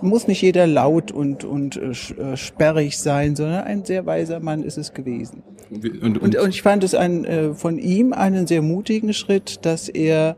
muss 0.00 0.26
nicht 0.26 0.42
jeder 0.42 0.66
laut 0.66 1.12
und, 1.12 1.44
und 1.44 1.76
äh, 1.76 1.90
äh, 1.90 2.36
sperrig 2.36 2.98
sein, 2.98 3.36
sondern 3.36 3.64
ein 3.64 3.84
sehr 3.84 4.06
weiser 4.06 4.40
Mann 4.40 4.62
ist 4.64 4.78
es 4.78 4.94
gewesen. 4.94 5.42
Und, 5.70 6.02
und, 6.02 6.18
und, 6.18 6.36
und 6.36 6.48
ich 6.50 6.62
fand 6.62 6.84
es 6.84 6.94
ein, 6.94 7.24
äh, 7.24 7.54
von 7.54 7.78
ihm 7.78 8.12
einen 8.12 8.46
sehr 8.46 8.62
mutigen 8.62 9.14
Schritt, 9.14 9.64
dass 9.64 9.88
er 9.88 10.36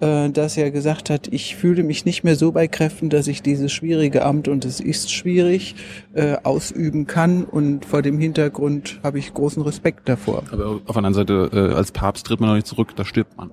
äh, 0.00 0.30
dass 0.30 0.56
er 0.56 0.70
gesagt 0.70 1.10
hat, 1.10 1.26
ich 1.28 1.56
fühle 1.56 1.82
mich 1.82 2.04
nicht 2.04 2.22
mehr 2.22 2.36
so 2.36 2.52
bei 2.52 2.68
Kräften, 2.68 3.10
dass 3.10 3.26
ich 3.26 3.42
dieses 3.42 3.72
schwierige 3.72 4.24
Amt, 4.24 4.46
und 4.46 4.64
es 4.64 4.78
ist 4.78 5.12
schwierig, 5.12 5.74
äh, 6.14 6.36
ausüben 6.44 7.06
kann. 7.08 7.44
Und 7.44 7.84
vor 7.84 8.02
dem 8.02 8.18
Hintergrund 8.18 9.00
habe 9.02 9.18
ich 9.18 9.34
großen 9.34 9.62
Respekt 9.62 10.08
davor. 10.08 10.44
Aber 10.52 10.66
auf 10.66 10.82
der 10.86 10.96
anderen 10.96 11.14
Seite, 11.14 11.50
äh, 11.52 11.74
als 11.74 11.90
Papst 11.90 12.26
tritt 12.26 12.38
man 12.38 12.50
noch 12.50 12.56
nicht 12.56 12.68
zurück, 12.68 12.94
da 12.94 13.04
stirbt 13.04 13.36
man. 13.36 13.50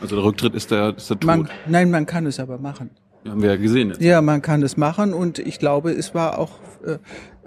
Also 0.00 0.14
der 0.14 0.24
Rücktritt 0.24 0.54
ist 0.54 0.70
der, 0.70 0.96
ist 0.96 1.10
der 1.10 1.18
Tod. 1.18 1.26
Man, 1.26 1.48
nein, 1.66 1.90
man 1.90 2.06
kann 2.06 2.26
es 2.26 2.38
aber 2.38 2.58
machen. 2.58 2.90
Ja, 3.24 3.30
haben 3.30 3.42
wir 3.42 3.50
ja 3.50 3.56
gesehen. 3.56 3.88
Jetzt. 3.88 4.02
Ja, 4.02 4.20
man 4.20 4.42
kann 4.42 4.62
es 4.62 4.76
machen 4.76 5.14
und 5.14 5.38
ich 5.38 5.58
glaube, 5.58 5.92
es 5.92 6.14
war 6.14 6.38
auch 6.38 6.60
äh, 6.84 6.98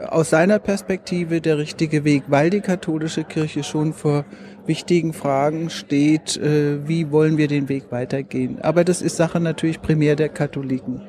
aus 0.03 0.31
seiner 0.31 0.57
Perspektive 0.59 1.39
der 1.39 1.59
richtige 1.59 2.03
Weg, 2.03 2.23
weil 2.27 2.49
die 2.49 2.61
katholische 2.61 3.23
Kirche 3.23 3.63
schon 3.63 3.93
vor 3.93 4.25
wichtigen 4.65 5.13
Fragen 5.13 5.69
steht, 5.69 6.35
äh, 6.37 6.87
wie 6.87 7.11
wollen 7.11 7.37
wir 7.37 7.47
den 7.47 7.69
Weg 7.69 7.91
weitergehen. 7.91 8.59
Aber 8.61 8.83
das 8.83 9.01
ist 9.01 9.17
Sache 9.17 9.39
natürlich 9.39 9.81
primär 9.81 10.15
der 10.15 10.29
Katholiken. 10.29 11.01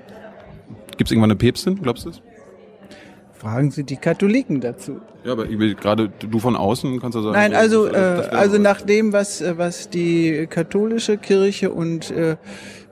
Gibt 0.97 1.09
es 1.09 1.13
irgendwann 1.13 1.31
eine 1.31 1.39
Päpstin, 1.39 1.81
glaubst 1.81 2.05
du 2.05 2.11
das? 2.11 2.23
Fragen 3.33 3.71
Sie 3.71 3.85
die 3.85 3.97
Katholiken 3.97 4.61
dazu. 4.61 5.01
Ja, 5.25 5.33
aber 5.33 5.49
ich 5.49 5.59
will 5.59 5.77
gerade 5.77 6.09
du 6.09 6.41
von 6.41 6.57
außen 6.57 7.01
kannst 7.01 7.17
du 7.17 7.23
sagen. 7.23 7.35
Nein, 7.35 7.55
also 7.55 7.87
äh, 7.87 8.29
also 8.33 8.59
nach 8.59 8.83
dem, 8.83 9.13
was 9.13 9.41
äh, 9.41 9.57
was 9.57 9.91
die 9.91 10.49
katholische 10.51 11.19
Kirche 11.19 11.71
und 11.71 12.11
äh, 12.11 12.37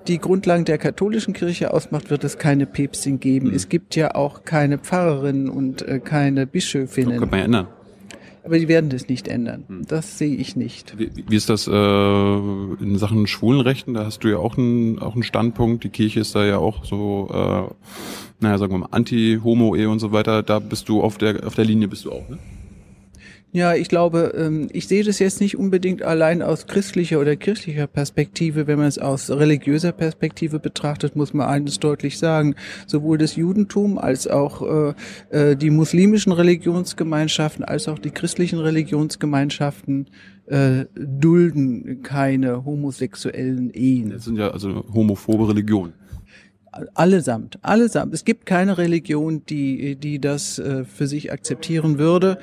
die 0.08 0.18
Grundlagen 0.18 0.64
der 0.64 0.78
katholischen 0.78 1.34
Kirche 1.34 1.72
ausmacht, 1.72 2.10
wird 2.10 2.24
es 2.24 2.38
keine 2.38 2.66
Päpstin 2.66 3.20
geben. 3.20 3.52
Es 3.54 3.68
gibt 3.68 3.96
ja 3.96 4.14
auch 4.14 4.44
keine 4.44 4.78
Pfarrerinnen 4.78 5.48
und 5.48 5.82
äh, 5.82 6.00
keine 6.00 6.46
Bischöfinnen. 6.46 7.18
könnte 7.18 7.30
man 7.30 7.38
ja 7.38 7.44
ändern. 7.44 7.66
Aber 8.44 8.60
die 8.60 8.68
werden 8.68 8.90
das 8.90 9.08
nicht 9.08 9.26
ändern. 9.26 9.64
Das 9.88 10.18
sehe 10.18 10.36
ich 10.36 10.54
nicht. 10.54 10.96
Wie, 10.96 11.10
wie 11.28 11.34
ist 11.34 11.48
das 11.48 11.66
äh, 11.66 11.72
in 11.72 12.96
Sachen 12.96 13.26
Schwulenrechten? 13.26 13.94
Da 13.94 14.04
hast 14.04 14.20
du 14.20 14.28
ja 14.28 14.38
auch 14.38 14.56
einen, 14.56 15.00
auch 15.00 15.14
einen 15.14 15.24
Standpunkt. 15.24 15.82
Die 15.82 15.88
Kirche 15.88 16.20
ist 16.20 16.36
da 16.36 16.44
ja 16.44 16.58
auch 16.58 16.84
so, 16.84 17.28
äh, 17.32 17.74
naja, 18.38 18.58
sagen 18.58 18.72
wir 18.72 18.78
mal, 18.78 18.88
Anti-Homo-Ehe 18.92 19.90
und 19.90 19.98
so 19.98 20.12
weiter. 20.12 20.44
Da 20.44 20.60
bist 20.60 20.88
du 20.88 21.02
auf 21.02 21.18
der 21.18 21.44
auf 21.44 21.56
der 21.56 21.64
Linie 21.64 21.88
bist 21.88 22.04
du 22.04 22.12
auch, 22.12 22.28
ne? 22.28 22.38
Ja, 23.52 23.74
ich 23.74 23.88
glaube, 23.88 24.34
ähm, 24.36 24.68
ich 24.72 24.86
sehe 24.86 25.02
das 25.02 25.18
jetzt 25.18 25.40
nicht 25.40 25.56
unbedingt 25.56 26.02
allein 26.02 26.42
aus 26.42 26.66
christlicher 26.66 27.20
oder 27.20 27.36
kirchlicher 27.36 27.86
Perspektive. 27.86 28.66
Wenn 28.66 28.78
man 28.78 28.88
es 28.88 28.98
aus 28.98 29.30
religiöser 29.30 29.92
Perspektive 29.92 30.58
betrachtet, 30.58 31.16
muss 31.16 31.32
man 31.32 31.48
eines 31.48 31.78
deutlich 31.78 32.18
sagen. 32.18 32.54
Sowohl 32.86 33.16
das 33.18 33.36
Judentum 33.36 33.96
als 33.98 34.28
auch 34.28 34.62
äh, 34.62 34.94
äh, 35.30 35.56
die 35.56 35.70
muslimischen 35.70 36.32
Religionsgemeinschaften 36.32 37.64
als 37.64 37.88
auch 37.88 37.98
die 37.98 38.10
christlichen 38.10 38.58
Religionsgemeinschaften 38.58 40.08
äh, 40.46 40.84
dulden 40.94 42.02
keine 42.02 42.64
homosexuellen 42.64 43.70
Ehen. 43.70 44.10
Das 44.10 44.24
sind 44.24 44.36
ja 44.36 44.50
also 44.50 44.84
homophobe 44.92 45.48
Religionen. 45.48 45.94
Allesamt, 46.94 47.58
allesamt. 47.62 48.12
Es 48.12 48.24
gibt 48.24 48.44
keine 48.44 48.76
Religion, 48.76 49.44
die, 49.46 49.96
die 49.96 50.20
das 50.20 50.58
äh, 50.58 50.84
für 50.84 51.06
sich 51.06 51.32
akzeptieren 51.32 51.98
würde. 51.98 52.38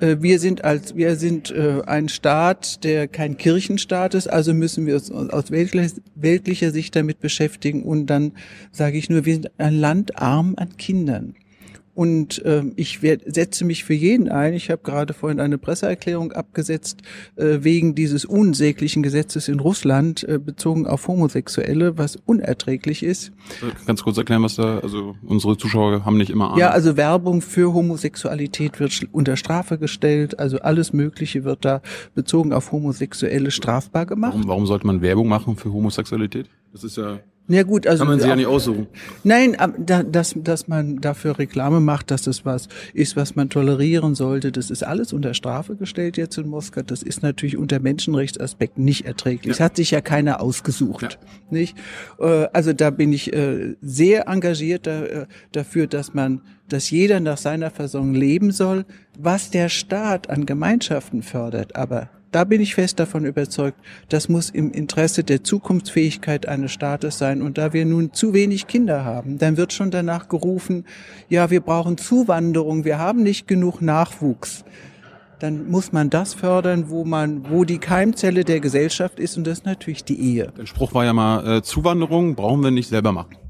Äh, 0.00 0.16
wir 0.20 0.38
sind 0.38 0.64
als, 0.64 0.96
wir 0.96 1.16
sind 1.16 1.50
äh, 1.50 1.82
ein 1.86 2.08
Staat, 2.08 2.84
der 2.84 3.08
kein 3.08 3.36
Kirchenstaat 3.36 4.14
ist, 4.14 4.28
also 4.28 4.54
müssen 4.54 4.86
wir 4.86 4.94
uns 4.94 5.10
aus 5.10 5.50
weltlicher, 5.50 5.94
weltlicher 6.14 6.70
Sicht 6.70 6.96
damit 6.96 7.20
beschäftigen. 7.20 7.82
Und 7.82 8.06
dann 8.06 8.32
sage 8.72 8.98
ich 8.98 9.10
nur, 9.10 9.24
wir 9.24 9.34
sind 9.34 9.50
ein 9.58 9.74
Land 9.74 10.20
arm 10.20 10.54
an 10.56 10.76
Kindern. 10.76 11.34
Und 11.96 12.42
ähm, 12.44 12.74
ich 12.76 13.02
werd, 13.02 13.22
setze 13.24 13.64
mich 13.64 13.84
für 13.84 13.94
jeden 13.94 14.28
ein. 14.28 14.52
Ich 14.52 14.70
habe 14.70 14.82
gerade 14.82 15.14
vorhin 15.14 15.40
eine 15.40 15.56
Presseerklärung 15.56 16.30
abgesetzt 16.32 17.00
äh, 17.36 17.60
wegen 17.62 17.94
dieses 17.94 18.26
unsäglichen 18.26 19.02
Gesetzes 19.02 19.48
in 19.48 19.60
Russland 19.60 20.22
äh, 20.28 20.38
bezogen 20.38 20.86
auf 20.86 21.08
Homosexuelle, 21.08 21.96
was 21.96 22.16
unerträglich 22.16 23.02
ist. 23.02 23.28
Äh, 23.62 23.86
Ganz 23.86 24.02
kurz 24.02 24.18
erklären, 24.18 24.42
was 24.42 24.56
da, 24.56 24.80
also 24.80 25.16
unsere 25.24 25.56
Zuschauer 25.56 26.04
haben 26.04 26.18
nicht 26.18 26.28
immer 26.28 26.48
Ahnung. 26.48 26.58
Ja, 26.58 26.68
also 26.68 26.98
Werbung 26.98 27.40
für 27.40 27.72
Homosexualität 27.72 28.78
wird 28.78 28.92
unter 29.12 29.38
Strafe 29.38 29.78
gestellt. 29.78 30.38
Also 30.38 30.58
alles 30.58 30.92
Mögliche 30.92 31.44
wird 31.44 31.64
da 31.64 31.80
bezogen 32.14 32.52
auf 32.52 32.72
Homosexuelle 32.72 33.50
strafbar 33.50 34.04
gemacht. 34.04 34.34
warum, 34.34 34.48
warum 34.48 34.66
sollte 34.66 34.86
man 34.86 35.00
Werbung 35.00 35.28
machen 35.28 35.56
für 35.56 35.72
Homosexualität? 35.72 36.50
Das 36.74 36.84
ist 36.84 36.98
ja, 36.98 37.20
Ja 37.48 37.62
gut, 37.62 37.86
also 37.86 38.00
kann 38.00 38.08
man 38.08 38.18
sich 38.18 38.28
ja 38.28 38.34
nicht 38.34 38.46
aussuchen. 38.46 38.88
Nein, 39.22 39.56
da, 39.78 40.02
dass, 40.02 40.34
dass 40.36 40.66
man 40.66 41.00
dafür 41.00 41.38
Reklame 41.38 41.78
macht, 41.78 42.10
dass 42.10 42.22
das 42.22 42.44
was 42.44 42.68
ist, 42.92 43.14
was 43.14 43.36
man 43.36 43.50
tolerieren 43.50 44.16
sollte, 44.16 44.50
das 44.50 44.70
ist 44.70 44.82
alles 44.82 45.12
unter 45.12 45.32
Strafe 45.32 45.76
gestellt 45.76 46.16
jetzt 46.16 46.36
in 46.38 46.48
Moskau. 46.48 46.82
Das 46.82 47.04
ist 47.04 47.22
natürlich 47.22 47.56
unter 47.56 47.78
Menschenrechtsaspekten 47.78 48.84
nicht 48.84 49.06
erträglich. 49.06 49.52
Es 49.52 49.60
hat 49.60 49.76
sich 49.76 49.92
ja 49.92 50.00
keiner 50.00 50.40
ausgesucht, 50.40 51.18
nicht? 51.50 51.76
Äh, 52.18 52.46
Also 52.52 52.72
da 52.72 52.90
bin 52.90 53.12
ich 53.12 53.32
äh, 53.32 53.76
sehr 53.80 54.26
engagiert 54.26 54.86
äh, 54.88 55.26
dafür, 55.52 55.86
dass 55.86 56.14
man, 56.14 56.40
dass 56.68 56.90
jeder 56.90 57.20
nach 57.20 57.38
seiner 57.38 57.70
Versorgung 57.70 58.14
leben 58.14 58.50
soll, 58.50 58.84
was 59.18 59.50
der 59.50 59.68
Staat 59.68 60.28
an 60.30 60.46
Gemeinschaften 60.46 61.22
fördert, 61.22 61.76
aber 61.76 62.10
da 62.36 62.44
bin 62.44 62.60
ich 62.60 62.74
fest 62.74 63.00
davon 63.00 63.24
überzeugt, 63.24 63.78
das 64.10 64.28
muss 64.28 64.50
im 64.50 64.70
Interesse 64.70 65.24
der 65.24 65.42
Zukunftsfähigkeit 65.42 66.46
eines 66.46 66.70
Staates 66.70 67.16
sein. 67.16 67.40
Und 67.40 67.56
da 67.56 67.72
wir 67.72 67.86
nun 67.86 68.12
zu 68.12 68.34
wenig 68.34 68.66
Kinder 68.66 69.06
haben, 69.06 69.38
dann 69.38 69.56
wird 69.56 69.72
schon 69.72 69.90
danach 69.90 70.28
gerufen, 70.28 70.84
ja, 71.30 71.48
wir 71.48 71.62
brauchen 71.62 71.96
Zuwanderung, 71.96 72.84
wir 72.84 72.98
haben 72.98 73.22
nicht 73.22 73.48
genug 73.48 73.80
Nachwuchs. 73.80 74.66
Dann 75.38 75.70
muss 75.70 75.92
man 75.92 76.10
das 76.10 76.34
fördern, 76.34 76.90
wo 76.90 77.06
man, 77.06 77.50
wo 77.50 77.64
die 77.64 77.78
Keimzelle 77.78 78.44
der 78.44 78.60
Gesellschaft 78.60 79.18
ist, 79.18 79.38
und 79.38 79.46
das 79.46 79.60
ist 79.60 79.64
natürlich 79.64 80.04
die 80.04 80.20
Ehe. 80.20 80.52
Der 80.58 80.66
Spruch 80.66 80.92
war 80.92 81.06
ja 81.06 81.14
mal, 81.14 81.56
äh, 81.56 81.62
Zuwanderung 81.62 82.34
brauchen 82.34 82.62
wir 82.62 82.70
nicht 82.70 82.90
selber 82.90 83.12
machen. 83.12 83.45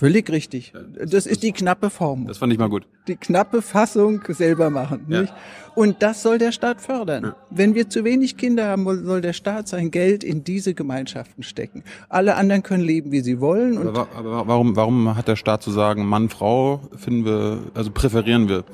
Völlig 0.00 0.30
richtig. 0.30 0.72
Das 1.04 1.26
ist 1.26 1.42
die 1.42 1.52
knappe 1.52 1.90
Form. 1.90 2.26
Das 2.26 2.38
fand 2.38 2.50
ich 2.54 2.58
mal 2.58 2.70
gut. 2.70 2.86
die 3.06 3.16
knappe 3.16 3.60
Fassung 3.60 4.22
selber 4.28 4.70
machen. 4.70 5.04
Ja. 5.08 5.20
Nicht? 5.20 5.34
Und 5.74 6.02
das 6.02 6.22
soll 6.22 6.38
der 6.38 6.52
Staat 6.52 6.80
fördern. 6.80 7.34
Wenn 7.50 7.74
wir 7.74 7.90
zu 7.90 8.02
wenig 8.02 8.38
Kinder 8.38 8.66
haben, 8.66 8.86
soll 9.04 9.20
der 9.20 9.34
Staat 9.34 9.68
sein 9.68 9.90
Geld 9.90 10.24
in 10.24 10.42
diese 10.42 10.72
Gemeinschaften 10.72 11.42
stecken. 11.42 11.84
Alle 12.08 12.36
anderen 12.36 12.62
können 12.62 12.82
leben, 12.82 13.12
wie 13.12 13.20
sie 13.20 13.40
wollen. 13.40 13.76
Aber, 13.76 14.08
aber 14.16 14.48
warum, 14.48 14.74
warum 14.74 15.16
hat 15.16 15.28
der 15.28 15.36
Staat 15.36 15.62
zu 15.62 15.70
sagen, 15.70 16.06
Mann, 16.06 16.30
Frau 16.30 16.80
finden 16.96 17.26
wir, 17.26 17.58
also 17.74 17.90
präferieren 17.90 18.48
wir? 18.48 18.64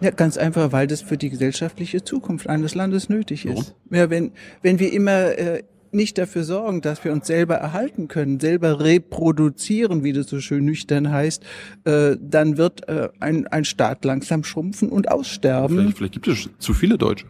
ja, 0.00 0.10
ganz 0.10 0.36
einfach, 0.36 0.72
weil 0.72 0.86
das 0.86 1.00
für 1.02 1.16
die 1.16 1.30
gesellschaftliche 1.30 2.02
Zukunft 2.02 2.48
eines 2.48 2.74
Landes 2.74 3.08
nötig 3.08 3.46
ist. 3.46 3.74
Ja, 3.90 4.10
wenn, 4.10 4.32
wenn 4.60 4.78
wir 4.80 4.92
immer 4.92 5.38
äh, 5.38 5.62
nicht 5.94 6.18
dafür 6.18 6.44
sorgen, 6.44 6.80
dass 6.80 7.04
wir 7.04 7.12
uns 7.12 7.26
selber 7.26 7.56
erhalten 7.56 8.08
können, 8.08 8.40
selber 8.40 8.80
reproduzieren, 8.80 10.04
wie 10.04 10.12
das 10.12 10.26
so 10.28 10.40
schön 10.40 10.64
nüchtern 10.64 11.10
heißt, 11.10 11.42
äh, 11.84 12.16
dann 12.20 12.56
wird 12.56 12.88
äh, 12.88 13.08
ein, 13.20 13.46
ein 13.46 13.64
Staat 13.64 14.04
langsam 14.04 14.44
schrumpfen 14.44 14.88
und 14.88 15.10
aussterben. 15.10 15.78
Vielleicht, 15.78 15.98
vielleicht 15.98 16.12
gibt 16.14 16.28
es 16.28 16.48
zu 16.58 16.74
viele 16.74 16.98
Deutsche. 16.98 17.26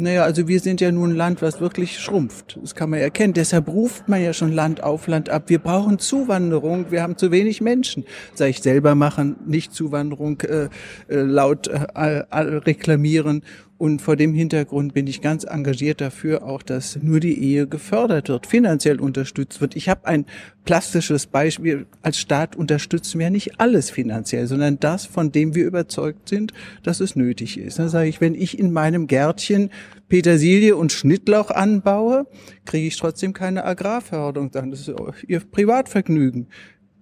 Naja, 0.00 0.24
also 0.24 0.48
wir 0.48 0.60
sind 0.60 0.80
ja 0.80 0.90
nun 0.90 1.10
ein 1.10 1.16
Land, 1.16 1.42
was 1.42 1.60
wirklich 1.60 1.98
schrumpft. 1.98 2.58
Das 2.60 2.74
kann 2.74 2.90
man 2.90 3.00
erkennen. 3.00 3.34
Deshalb 3.34 3.68
ruft 3.68 4.08
man 4.08 4.22
ja 4.22 4.32
schon 4.32 4.50
Land 4.50 4.82
auf 4.82 5.06
Land 5.06 5.28
ab. 5.28 5.44
Wir 5.48 5.58
brauchen 5.58 5.98
Zuwanderung. 5.98 6.90
Wir 6.90 7.02
haben 7.02 7.18
zu 7.18 7.30
wenig 7.30 7.60
Menschen. 7.60 8.04
Sag 8.34 8.48
ich 8.48 8.62
selber 8.62 8.94
machen, 8.94 9.36
nicht 9.46 9.74
Zuwanderung 9.74 10.40
äh, 10.40 10.64
äh, 11.08 11.20
laut 11.20 11.66
äh, 11.66 11.78
reklamieren. 11.98 13.42
Und 13.80 14.02
vor 14.02 14.14
dem 14.14 14.34
Hintergrund 14.34 14.92
bin 14.92 15.06
ich 15.06 15.22
ganz 15.22 15.44
engagiert 15.44 16.02
dafür, 16.02 16.42
auch 16.42 16.62
dass 16.62 16.98
nur 17.00 17.18
die 17.18 17.42
Ehe 17.42 17.66
gefördert 17.66 18.28
wird, 18.28 18.46
finanziell 18.46 19.00
unterstützt 19.00 19.62
wird. 19.62 19.74
Ich 19.74 19.88
habe 19.88 20.06
ein 20.06 20.26
plastisches 20.66 21.26
Beispiel. 21.26 21.86
Als 22.02 22.18
Staat 22.18 22.56
unterstützen 22.56 23.18
wir 23.18 23.30
nicht 23.30 23.58
alles 23.58 23.88
finanziell, 23.88 24.46
sondern 24.46 24.78
das, 24.80 25.06
von 25.06 25.32
dem 25.32 25.54
wir 25.54 25.64
überzeugt 25.64 26.28
sind, 26.28 26.52
dass 26.82 27.00
es 27.00 27.16
nötig 27.16 27.56
ist. 27.56 27.78
Da 27.78 27.88
sage 27.88 28.10
ich, 28.10 28.20
wenn 28.20 28.34
ich 28.34 28.58
in 28.58 28.70
meinem 28.70 29.06
Gärtchen 29.06 29.70
Petersilie 30.10 30.76
und 30.76 30.92
Schnittlauch 30.92 31.50
anbaue, 31.50 32.26
kriege 32.66 32.86
ich 32.86 32.98
trotzdem 32.98 33.32
keine 33.32 33.64
Agrarförderung. 33.64 34.50
Dann 34.50 34.72
das 34.72 34.88
ist 34.88 34.94
ihr 35.26 35.40
Privatvergnügen. 35.40 36.48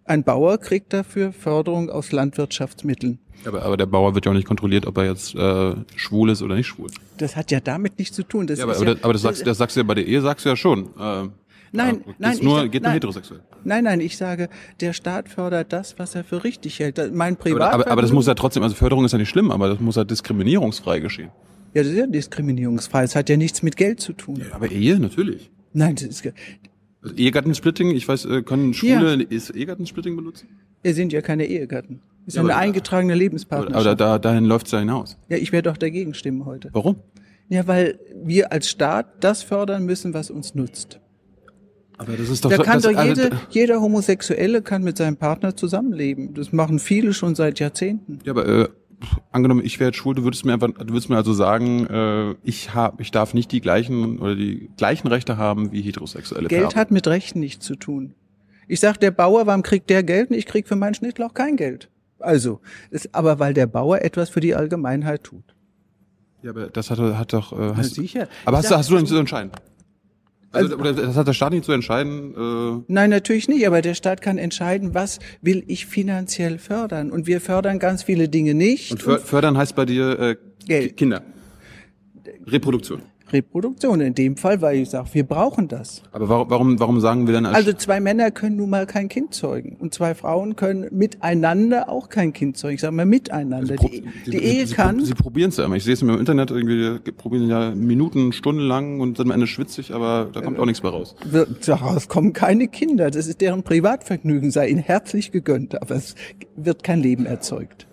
Ein 0.09 0.25
Bauer 0.25 0.59
kriegt 0.59 0.93
dafür 0.93 1.33
Förderung 1.33 1.91
aus 1.91 2.13
Landwirtschaftsmitteln. 2.13 3.19
Aber, 3.47 3.63
aber 3.63 3.77
der 3.77 3.87
Bauer 3.87 4.15
wird 4.15 4.25
ja 4.27 4.33
auch 4.33 4.37
nicht 4.37 4.49
kontrolliert, 4.49 4.85
ob 4.87 4.99
er 4.99 5.05
jetzt 5.05 5.35
äh, 5.35 5.75
schwul 5.97 6.31
ist 6.31 6.43
oder 6.43 6.57
nicht 6.57 6.67
schwul. 6.67 6.89
Das 7.19 7.37
hat 7.37 7.51
ja 7.53 7.61
damit 7.61 7.99
nichts 7.99 8.17
zu 8.17 8.25
tun. 8.25 8.47
Das 8.49 8.59
Ja, 8.59 8.65
aber, 8.65 8.75
aber, 8.77 8.85
das, 8.95 9.05
aber 9.05 9.13
das, 9.13 9.23
sagst, 9.23 9.47
das 9.47 9.59
sagst 9.59 9.77
du 9.77 9.81
ja 9.81 9.85
bei 9.87 9.95
der 9.95 10.07
Ehe, 10.07 10.21
sagst 10.21 10.45
du 10.45 10.49
ja 10.49 10.57
schon. 10.57 10.87
Äh, 10.99 11.29
Nein, 11.71 12.03
ja, 12.07 12.15
nein, 12.19 12.39
nur, 12.41 12.65
ich- 12.65 12.71
geht 12.71 12.83
nur 12.83 12.89
nein. 12.89 12.95
heterosexuell. 12.95 13.43
Nein, 13.63 13.85
nein, 13.85 14.01
ich 14.01 14.17
sage, 14.17 14.49
der 14.81 14.95
Staat 14.95 15.29
fördert 15.29 15.71
das, 15.73 15.99
was 15.99 16.15
er 16.15 16.25
für 16.25 16.43
richtig 16.43 16.79
hält. 16.79 16.97
Mein 17.15 17.35
Aber, 17.35 17.43
Privat 17.43 17.75
aber, 17.75 17.89
aber 17.89 18.01
das 18.03 18.11
muss 18.11 18.27
ja 18.27 18.33
trotzdem, 18.35 18.63
also 18.63 18.75
Förderung 18.75 19.05
ist 19.05 19.13
ja 19.13 19.19
nicht 19.19 19.29
schlimm, 19.29 19.51
aber 19.51 19.69
das 19.69 19.79
muss 19.79 19.97
ja 19.97 20.05
diskriminierungsfrei 20.05 21.01
geschehen. 21.01 21.31
ja, 21.75 21.83
das 21.83 21.93
ist 21.93 21.99
ja 21.99 22.07
diskriminierungsfrei. 22.07 23.03
Es 23.03 23.15
hat 23.15 23.29
ja 23.29 23.37
nichts 23.37 23.63
mit 23.63 23.77
Geld 23.77 24.01
zu 24.01 24.15
tun. 24.15 24.41
Aber 24.53 24.71
Ehe, 24.71 24.99
natürlich. 24.99 25.51
Nein, 25.75 25.97
das 25.97 26.05
ist, 26.05 26.23
Ehegattensplitting, 27.17 27.91
ich 27.93 28.07
weiß, 28.09 28.25
äh, 28.27 28.43
können 28.43 28.75
Schwule 28.75 29.23
ist 29.23 29.51
Ehegattensplitting 29.51 30.17
benutzen? 30.17 30.49
wir 30.83 30.95
sind 30.95 31.13
ja 31.13 31.21
keine 31.23 31.47
Ehegatten. 31.47 32.01
Es 32.27 32.35
ist 32.35 32.37
Ja, 32.37 32.43
eine 32.43 32.57
eingetragene 32.57 33.15
Lebenspartnerschaft. 33.15 33.87
aber 33.87 33.95
da, 33.97 34.19
dahin 34.19 34.45
läuft's 34.45 34.71
ja 34.71 34.79
hinaus. 34.81 35.17
ja, 35.29 35.37
ich 35.39 35.51
werde 35.53 35.71
doch 35.71 35.77
dagegen 35.77 36.15
stimmen 36.15 36.45
heute. 36.45 36.69
Warum? 36.73 36.97
Ja, 37.49 37.67
weil 37.67 37.99
wir 38.23 38.53
als 38.53 38.69
Staat 38.69 39.25
das 39.25 39.43
fördern 39.43 39.85
müssen, 39.87 40.13
was 40.15 40.31
uns 40.31 40.55
nutzt. 40.55 41.01
Aber 41.97 42.13
das 42.17 42.29
ist 42.29 42.45
doch 42.45 42.51
Da 42.51 42.59
kann 42.59 42.75
das, 42.81 42.83
doch 42.85 42.95
also, 42.97 43.23
jede, 43.23 43.37
jeder 43.51 43.81
Homosexuelle 43.81 44.63
kann 44.63 44.85
mit 44.85 44.97
seinem 44.99 45.17
Partner 45.17 45.57
zusammenleben. 45.57 46.35
Das 46.35 46.53
machen 46.53 46.79
viele 46.79 47.13
schon 47.13 47.35
seit 47.35 47.59
Jahrzehnten. 47.59 48.19
Ja, 48.25 48.33
aber 48.33 48.47
äh, 48.47 48.69
angenommen, 49.33 49.63
ich 49.65 49.79
wäre 49.81 49.89
jetzt 49.91 49.97
schwul, 49.97 50.15
du 50.15 50.25
würdest 50.25 50.45
mir 50.45 50.53
einfach, 50.55 50.69
du 50.69 50.89
würdest 50.89 51.09
mir 51.11 51.17
also 51.17 51.33
sagen, 51.33 51.87
äh, 51.87 52.35
ich 52.43 52.75
hab, 52.75 53.01
ich 53.01 53.11
darf 53.11 53.35
nicht 53.35 53.53
die 53.53 53.61
gleichen 53.61 54.19
oder 54.19 54.35
die 54.35 54.71
gleichen 54.77 55.09
Rechte 55.09 55.37
haben 55.37 55.73
wie 55.73 55.83
heterosexuelle 55.83 56.49
Geld 56.49 56.63
Paare. 56.65 56.75
hat 56.77 56.91
mit 56.91 57.07
Rechten 57.07 57.41
nichts 57.41 57.65
zu 57.65 57.77
tun. 57.77 58.15
Ich 58.67 58.81
sag, 58.81 58.99
der 59.01 59.11
Bauer, 59.11 59.47
warum 59.47 59.63
kriegt 59.63 59.89
der 59.91 60.03
Geld 60.03 60.31
und 60.31 60.37
ich 60.37 60.47
krieg 60.47 60.69
für 60.69 60.77
meinen 60.77 60.95
Schnittlauch 60.95 61.33
kein 61.35 61.57
Geld? 61.57 61.89
Also, 62.19 62.61
ist, 62.91 63.15
aber 63.15 63.39
weil 63.39 63.55
der 63.55 63.67
Bauer 63.67 64.03
etwas 64.03 64.29
für 64.29 64.41
die 64.41 64.55
Allgemeinheit 64.55 65.23
tut. 65.25 65.45
Ja, 66.43 66.51
aber 66.51 66.67
das 66.69 66.91
hat, 66.91 66.99
hat 66.99 67.33
doch. 67.33 67.53
Äh, 67.53 67.57
Na 67.59 67.77
hast, 67.77 67.95
sicher. 67.95 68.29
aber 68.45 68.59
Ich 68.59 68.65
hast, 68.65 68.69
sag, 68.69 68.75
du- 68.75 68.79
hast 68.79 68.91
du 68.91 68.95
nicht 68.97 69.07
zu 69.09 69.17
entscheiden? 69.17 69.51
Also, 70.51 70.77
Also- 70.79 71.03
das 71.03 71.17
hat 71.17 71.27
der 71.29 71.35
Staat 71.35 71.53
nicht 71.53 71.65
zu 71.65 71.73
entscheiden. 71.73 72.35
Äh, 72.35 72.83
Nein, 72.89 73.11
natürlich 73.11 73.49
nicht, 73.49 73.67
aber 73.67 73.83
der 73.83 73.95
Staat 73.95 74.23
kann 74.23 74.39
entscheiden, 74.39 74.95
was 74.95 75.19
will 75.43 75.63
ich 75.67 75.87
finanziell 75.87 76.59
fördern. 76.59 77.11
Und 77.11 77.27
wir 77.27 77.41
fördern 77.41 77.79
ganz 77.79 78.03
viele 78.03 78.29
Dinge 78.29 78.55
nicht. 78.55 78.91
und 78.93 79.03
för 79.03 79.19
fördern 79.19 79.59
heißt 79.59 79.75
bei 79.77 79.85
dir 79.85 80.19
äh, 80.19 80.37
Geld. 80.67 80.91
Ki- 80.91 80.95
Kinder. 80.97 81.23
Reproduktion. 82.47 83.03
Reproduktion 83.33 84.01
in 84.01 84.15
dem 84.15 84.37
Fall, 84.37 84.61
weil 84.63 84.79
ich 84.79 84.91
sage, 84.91 85.09
wir 85.13 85.25
brauchen 85.25 85.69
das. 85.69 86.03
Aber 86.13 86.29
warum, 86.29 86.51
warum, 86.51 86.81
warum 86.81 87.01
sagen 87.01 87.27
wir 87.27 87.35
dann 87.35 87.47
als 87.47 87.57
Also 87.57 87.73
zwei 87.75 88.01
Männer 88.01 88.31
können 88.31 88.57
nun 88.57 88.71
mal 88.71 88.87
kein 88.87 89.09
Kind 89.09 89.35
zeugen 89.35 89.77
und 89.81 89.93
zwei 89.95 90.15
Frauen 90.15 90.57
können 90.57 90.87
miteinander 90.91 91.89
auch 91.89 92.09
kein 92.09 92.33
Kind 92.33 92.57
zeugen. 92.57 92.75
Ich 92.77 92.81
sage 92.81 92.95
mal 92.95 93.07
miteinander. 93.07 93.75
Pro- 93.77 93.89
Die, 93.89 94.03
sie- 94.25 94.31
die 94.31 94.37
Ehe 94.43 94.67
sie, 94.67 94.75
kann. 94.75 95.05
Sie 95.05 95.15
probieren 95.15 95.51
es 95.51 95.57
ja 95.57 95.65
immer. 95.65 95.77
Ich 95.77 95.85
sehe 95.85 95.95
es 95.95 96.03
immer 96.03 96.15
im 96.15 96.21
Internet 96.21 96.51
irgendwie, 96.51 96.99
die 97.05 97.13
probieren 97.13 97.49
ja 97.49 97.71
Minuten, 97.75 98.33
Stunden 98.33 98.63
lang 98.63 99.01
und 99.01 99.17
sind 99.17 99.27
am 99.27 99.33
Ende 99.33 99.47
schwitzig, 99.47 99.93
aber 99.95 100.29
da 100.33 100.41
kommt 100.41 100.59
auch 100.59 100.67
nichts 100.67 100.83
mehr 100.83 100.93
raus. 100.93 101.15
daraus 101.67 102.09
kommen 102.09 102.33
keine 102.33 102.69
Kinder. 102.69 103.11
Das 103.11 103.27
ist 103.27 103.41
deren 103.41 103.63
Privatvergnügen, 103.63 104.51
sei 104.51 104.69
ihnen 104.69 104.81
herzlich 104.83 105.33
gegönnt, 105.33 105.81
aber 105.81 105.95
es 105.97 106.15
wird 106.57 106.83
kein 106.83 107.01
Leben 107.01 107.27
erzeugt. 107.27 107.87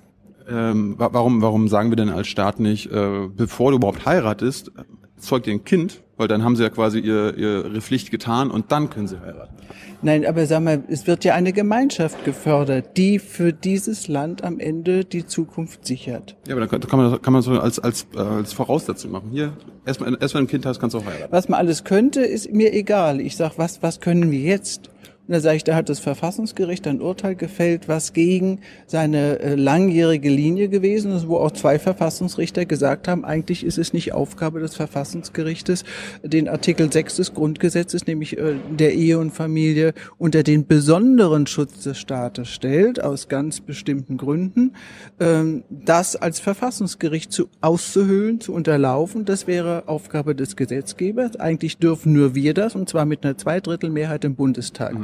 Ähm, 0.50 0.96
wa- 1.00 1.10
warum, 1.12 1.42
warum 1.42 1.68
sagen 1.68 1.90
wir 1.90 1.96
denn 1.96 2.10
als 2.10 2.28
Staat 2.28 2.60
nicht, 2.60 2.92
äh, 2.92 3.28
bevor 3.36 3.72
du 3.72 3.78
überhaupt 3.78 4.06
heiratest, 4.06 4.72
zeugt 5.18 5.48
ihr 5.48 5.54
ein 5.54 5.64
Kind, 5.64 6.02
weil 6.18 6.28
dann 6.28 6.44
haben 6.44 6.56
sie 6.56 6.64
ja 6.64 6.70
quasi 6.70 7.00
ihr, 7.00 7.38
ihre 7.38 7.82
Pflicht 7.82 8.12
getan 8.12 8.52
und 8.52 8.72
dann 8.72 8.90
können 8.90 9.08
sie 9.08 9.20
heiraten. 9.20 9.56
Nein, 10.02 10.26
aber 10.26 10.46
sag 10.46 10.62
mal, 10.62 10.84
es 10.88 11.08
wird 11.08 11.24
ja 11.24 11.34
eine 11.34 11.52
Gemeinschaft 11.52 12.24
gefördert, 12.26 12.98
die 12.98 13.20
für 13.20 13.54
dieses 13.54 14.08
Land 14.08 14.44
am 14.44 14.60
Ende 14.60 15.04
die 15.04 15.26
Zukunft 15.26 15.86
sichert. 15.86 16.36
Ja, 16.48 16.56
aber 16.56 16.68
dann 16.68 16.82
kann, 16.82 17.00
man 17.00 17.12
das 17.12 17.22
kann 17.22 17.34
man 17.34 17.42
so 17.42 17.60
als 17.60 17.80
als 17.80 18.08
äh, 18.16 18.20
als 18.20 18.54
Voraussetzung 18.54 19.12
machen. 19.12 19.30
Hier 19.32 19.54
erstmal 19.86 20.16
erst 20.20 20.36
wenn 20.36 20.42
du 20.42 20.46
ein 20.46 20.50
Kind 20.50 20.66
hast, 20.66 20.80
kannst 20.80 20.94
du 20.94 21.00
auch 21.00 21.06
heiraten. 21.06 21.32
Was 21.32 21.50
man 21.50 21.60
alles 21.60 21.84
könnte, 21.84 22.22
ist 22.22 22.52
mir 22.52 22.74
egal. 22.74 23.20
Ich 23.20 23.36
sag, 23.36 23.58
was, 23.58 23.82
was 23.82 24.00
können 24.00 24.32
wir 24.32 24.40
jetzt? 24.40 24.90
Und 25.28 25.34
da 25.34 25.40
sage 25.40 25.58
ich, 25.58 25.64
da 25.64 25.76
hat 25.76 25.90
das 25.90 26.00
Verfassungsgericht 26.00 26.86
ein 26.88 27.02
Urteil 27.02 27.36
gefällt, 27.36 27.88
was 27.88 28.14
gegen 28.14 28.60
seine 28.86 29.40
äh, 29.40 29.56
langjährige 29.56 30.30
Linie 30.30 30.70
gewesen 30.70 31.12
ist, 31.14 31.28
wo 31.28 31.38
auch 31.38 31.52
zwei 31.52 31.80
Verfassungsrichter 31.80 32.66
gesagt 32.66 33.08
haben, 33.08 33.26
eigentlich 33.26 33.66
ist 33.66 33.80
es 33.80 33.92
nicht 33.92 34.14
Aufgabe 34.14 34.60
des 34.60 34.76
Verfassungsgerichtes, 34.76 35.84
den 36.22 36.48
Artikel 36.48 36.92
6 36.92 37.16
des 37.16 37.34
Grundgesetzes, 37.34 38.06
nämlich 38.06 38.38
äh, 38.38 38.56
der 38.70 38.94
Ehe 38.94 39.18
und 39.18 39.32
Familie, 39.32 39.94
unter 40.20 40.44
den 40.44 40.68
besonderen 40.68 41.48
Schutz 41.48 41.82
des 41.82 41.98
Staates 41.98 42.50
stellt, 42.50 43.04
aus 43.04 43.28
ganz 43.28 43.62
bestimmten 43.62 44.18
Gründen, 44.18 44.74
ähm, 45.20 45.64
das 45.72 46.16
als 46.16 46.40
Verfassungsgericht 46.40 47.32
zu, 47.32 47.50
auszuhöhlen, 47.62 48.42
zu 48.42 48.54
unterlaufen, 48.54 49.26
das 49.26 49.48
wäre 49.48 49.88
Aufgabe 49.88 50.36
des 50.36 50.56
Gesetzgebers. 50.56 51.38
Eigentlich 51.38 51.80
dürfen 51.80 52.14
nur 52.14 52.36
wir 52.36 52.54
das, 52.54 52.76
und 52.76 52.88
zwar 52.90 53.06
mit 53.06 53.24
einer 53.24 53.38
Zweidrittelmehrheit 53.38 54.24
im 54.24 54.36
Bundestag. 54.36 54.96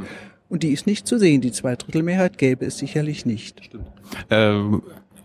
Und 0.52 0.62
die 0.62 0.72
ist 0.72 0.86
nicht 0.86 1.06
zu 1.06 1.18
sehen. 1.18 1.40
Die 1.40 1.50
Zweidrittelmehrheit 1.50 2.36
gäbe 2.36 2.66
es 2.66 2.76
sicherlich 2.76 3.24
nicht. 3.24 3.70
Ähm, 4.28 4.82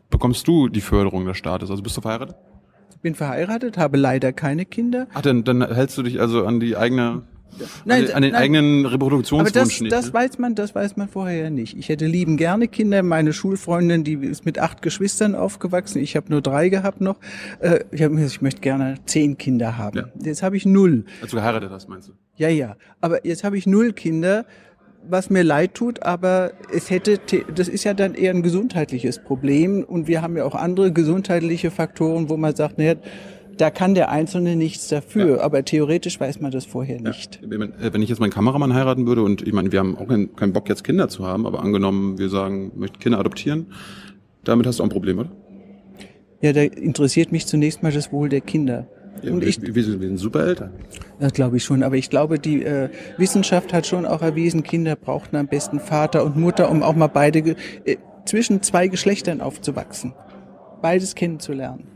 bekommst 0.09 0.47
du 0.47 0.69
die 0.69 0.79
Förderung 0.79 1.25
des 1.25 1.35
Staates? 1.35 1.69
Also 1.69 1.83
bist 1.83 1.97
du 1.97 2.01
verheiratet? 2.01 2.37
Ich 2.91 3.01
bin 3.01 3.13
verheiratet, 3.13 3.77
habe 3.77 3.97
leider 3.97 4.31
keine 4.31 4.63
Kinder. 4.63 5.07
Ach, 5.13 5.21
dann, 5.21 5.43
dann 5.43 5.69
hältst 5.75 5.97
du 5.97 6.03
dich 6.03 6.21
also 6.21 6.45
an 6.45 6.61
die 6.61 6.77
eigene, 6.77 7.23
Nein, 7.83 7.99
an, 7.99 8.05
den, 8.05 8.15
an 8.15 8.21
den 8.21 8.31
nein. 8.31 8.41
eigenen 8.41 8.85
Aber 8.85 8.93
Reproduktionswunsch 8.93 9.51
das, 9.51 9.81
nicht. 9.81 9.91
das 9.91 10.07
ne? 10.07 10.13
weiß 10.13 10.39
man, 10.39 10.55
das 10.55 10.73
weiß 10.73 10.95
man 10.95 11.09
vorher 11.09 11.43
ja 11.43 11.49
nicht. 11.49 11.77
Ich 11.77 11.89
hätte 11.89 12.05
lieben 12.05 12.37
gerne 12.37 12.69
Kinder. 12.69 13.03
Meine 13.03 13.33
Schulfreundin, 13.33 14.05
die 14.05 14.13
ist 14.13 14.45
mit 14.45 14.59
acht 14.59 14.81
Geschwistern 14.81 15.35
aufgewachsen. 15.35 16.01
Ich 16.01 16.15
habe 16.15 16.27
nur 16.29 16.41
drei 16.41 16.69
gehabt 16.69 17.01
noch. 17.01 17.17
Äh, 17.59 17.81
Ich, 17.91 18.01
hab, 18.01 18.11
mir 18.11 18.21
gesagt, 18.21 18.35
ich 18.37 18.41
möchte 18.41 18.61
gerne 18.61 18.95
zehn 19.05 19.37
Kinder 19.37 19.77
haben. 19.77 19.97
Ja. 19.97 20.05
Jetzt 20.23 20.41
habe 20.41 20.55
ich 20.55 20.65
null. 20.65 21.03
Als 21.21 21.31
du 21.31 21.35
geheiratet 21.35 21.69
hast, 21.69 21.89
meinst 21.89 22.07
du? 22.07 22.13
Ja, 22.37 22.47
ja. 22.47 22.77
Aber 23.01 23.25
jetzt 23.25 23.43
habe 23.43 23.57
ich 23.57 23.67
null 23.67 23.91
Kinder, 23.91 24.45
was 25.09 25.29
mir 25.29 25.43
leid 25.43 25.73
tut, 25.73 26.03
aber 26.03 26.51
es 26.73 26.89
hätte, 26.89 27.19
das 27.53 27.67
ist 27.67 27.83
ja 27.83 27.93
dann 27.93 28.13
eher 28.13 28.31
ein 28.33 28.41
gesundheitliches 28.43 29.19
Problem 29.19 29.83
und 29.83 30.07
wir 30.07 30.21
haben 30.21 30.35
ja 30.37 30.43
auch 30.45 30.55
andere 30.55 30.91
gesundheitliche 30.91 31.71
Faktoren, 31.71 32.29
wo 32.29 32.37
man 32.37 32.55
sagt, 32.55 32.77
naja, 32.77 32.95
da 33.57 33.71
kann 33.71 33.95
der 33.95 34.11
Einzelne 34.11 34.55
nichts 34.55 34.87
dafür, 34.87 35.43
aber 35.43 35.65
theoretisch 35.65 36.19
weiß 36.19 36.41
man 36.41 36.51
das 36.51 36.65
vorher 36.65 37.01
nicht. 37.01 37.39
Wenn 37.41 37.59
man- 37.59 37.73
äh, 37.81 37.91
wenn 37.91 38.01
ich 38.03 38.09
jetzt 38.09 38.19
meinen 38.19 38.29
Kameramann 38.31 38.73
heiraten 38.73 39.07
würde 39.07 39.23
und 39.23 39.41
ich 39.47 39.53
meine, 39.53 39.71
wir 39.71 39.79
haben 39.79 39.97
auch 39.97 40.07
keinen, 40.07 40.35
keinen 40.35 40.53
Bock 40.53 40.69
jetzt 40.69 40.83
Kinder 40.83 41.07
zu 41.09 41.25
haben, 41.25 41.47
aber 41.47 41.61
angenommen, 41.63 42.19
wir 42.19 42.29
sagen, 42.29 42.71
möchten 42.75 42.99
Kinder 42.99 43.17
adoptieren, 43.19 43.67
damit 44.43 44.67
hast 44.67 44.77
du 44.79 44.83
auch 44.83 44.87
ein 44.87 44.91
Problem, 44.91 45.19
oder? 45.19 45.31
Ja, 46.41 46.53
da 46.53 46.61
interessiert 46.61 47.31
mich 47.31 47.47
zunächst 47.47 47.81
mal 47.81 47.91
das 47.91 48.11
Wohl 48.11 48.29
der 48.29 48.41
Kinder. 48.41 48.87
Und 49.23 49.41
wir, 49.41 49.47
ich, 49.47 49.61
wir, 49.61 49.83
sind 49.83 50.01
wir 50.01 50.07
sind 50.07 50.17
super 50.17 50.45
Eltern. 50.45 50.71
das 51.19 51.33
glaube 51.33 51.57
ich 51.57 51.63
schon, 51.63 51.83
aber 51.83 51.95
ich 51.95 52.09
glaube, 52.09 52.39
die 52.39 52.63
äh, 52.63 52.89
Wissenschaft 53.17 53.73
hat 53.73 53.87
schon 53.87 54.05
auch 54.05 54.21
erwiesen, 54.21 54.63
Kinder 54.63 54.95
brauchten 54.95 55.35
am 55.35 55.47
besten 55.47 55.79
Vater 55.79 56.23
und 56.23 56.37
Mutter, 56.37 56.69
um 56.69 56.83
auch 56.83 56.95
mal 56.95 57.07
beide 57.07 57.55
äh, 57.85 57.97
zwischen 58.25 58.61
zwei 58.61 58.87
Geschlechtern 58.87 59.41
aufzuwachsen, 59.41 60.13
beides 60.81 61.15
kennenzulernen. 61.15 61.87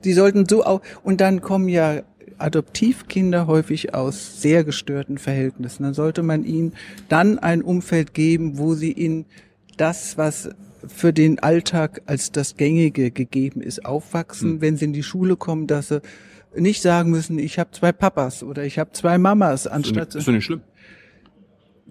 Sie 0.00 0.12
sollten 0.12 0.46
so 0.48 0.64
auch 0.64 0.80
und 1.04 1.20
dann 1.20 1.40
kommen 1.40 1.68
ja 1.68 2.02
Adoptivkinder 2.38 3.46
häufig 3.46 3.94
aus 3.94 4.42
sehr 4.42 4.64
gestörten 4.64 5.18
Verhältnissen. 5.18 5.84
Dann 5.84 5.94
sollte 5.94 6.22
man 6.22 6.44
ihnen 6.44 6.74
dann 7.08 7.38
ein 7.38 7.62
Umfeld 7.62 8.14
geben, 8.14 8.58
wo 8.58 8.74
sie 8.74 8.92
in 8.92 9.24
das, 9.76 10.18
was 10.18 10.50
für 10.88 11.12
den 11.12 11.38
Alltag 11.38 12.02
als 12.06 12.32
das 12.32 12.56
Gängige 12.56 13.10
gegeben 13.10 13.60
ist, 13.60 13.84
aufwachsen, 13.84 14.60
wenn 14.60 14.76
sie 14.76 14.86
in 14.86 14.92
die 14.92 15.02
Schule 15.02 15.36
kommen, 15.36 15.66
dass 15.66 15.88
sie 15.88 16.00
nicht 16.56 16.82
sagen 16.82 17.10
müssen, 17.10 17.38
ich 17.38 17.58
habe 17.58 17.70
zwei 17.72 17.92
Papas 17.92 18.42
oder 18.42 18.64
ich 18.64 18.78
habe 18.78 18.92
zwei 18.92 19.18
Mamas, 19.18 19.66
anstatt 19.66 20.14
ist 20.14 20.26
doch 20.26 20.32
nicht 20.32 20.44
schlimm. 20.44 20.62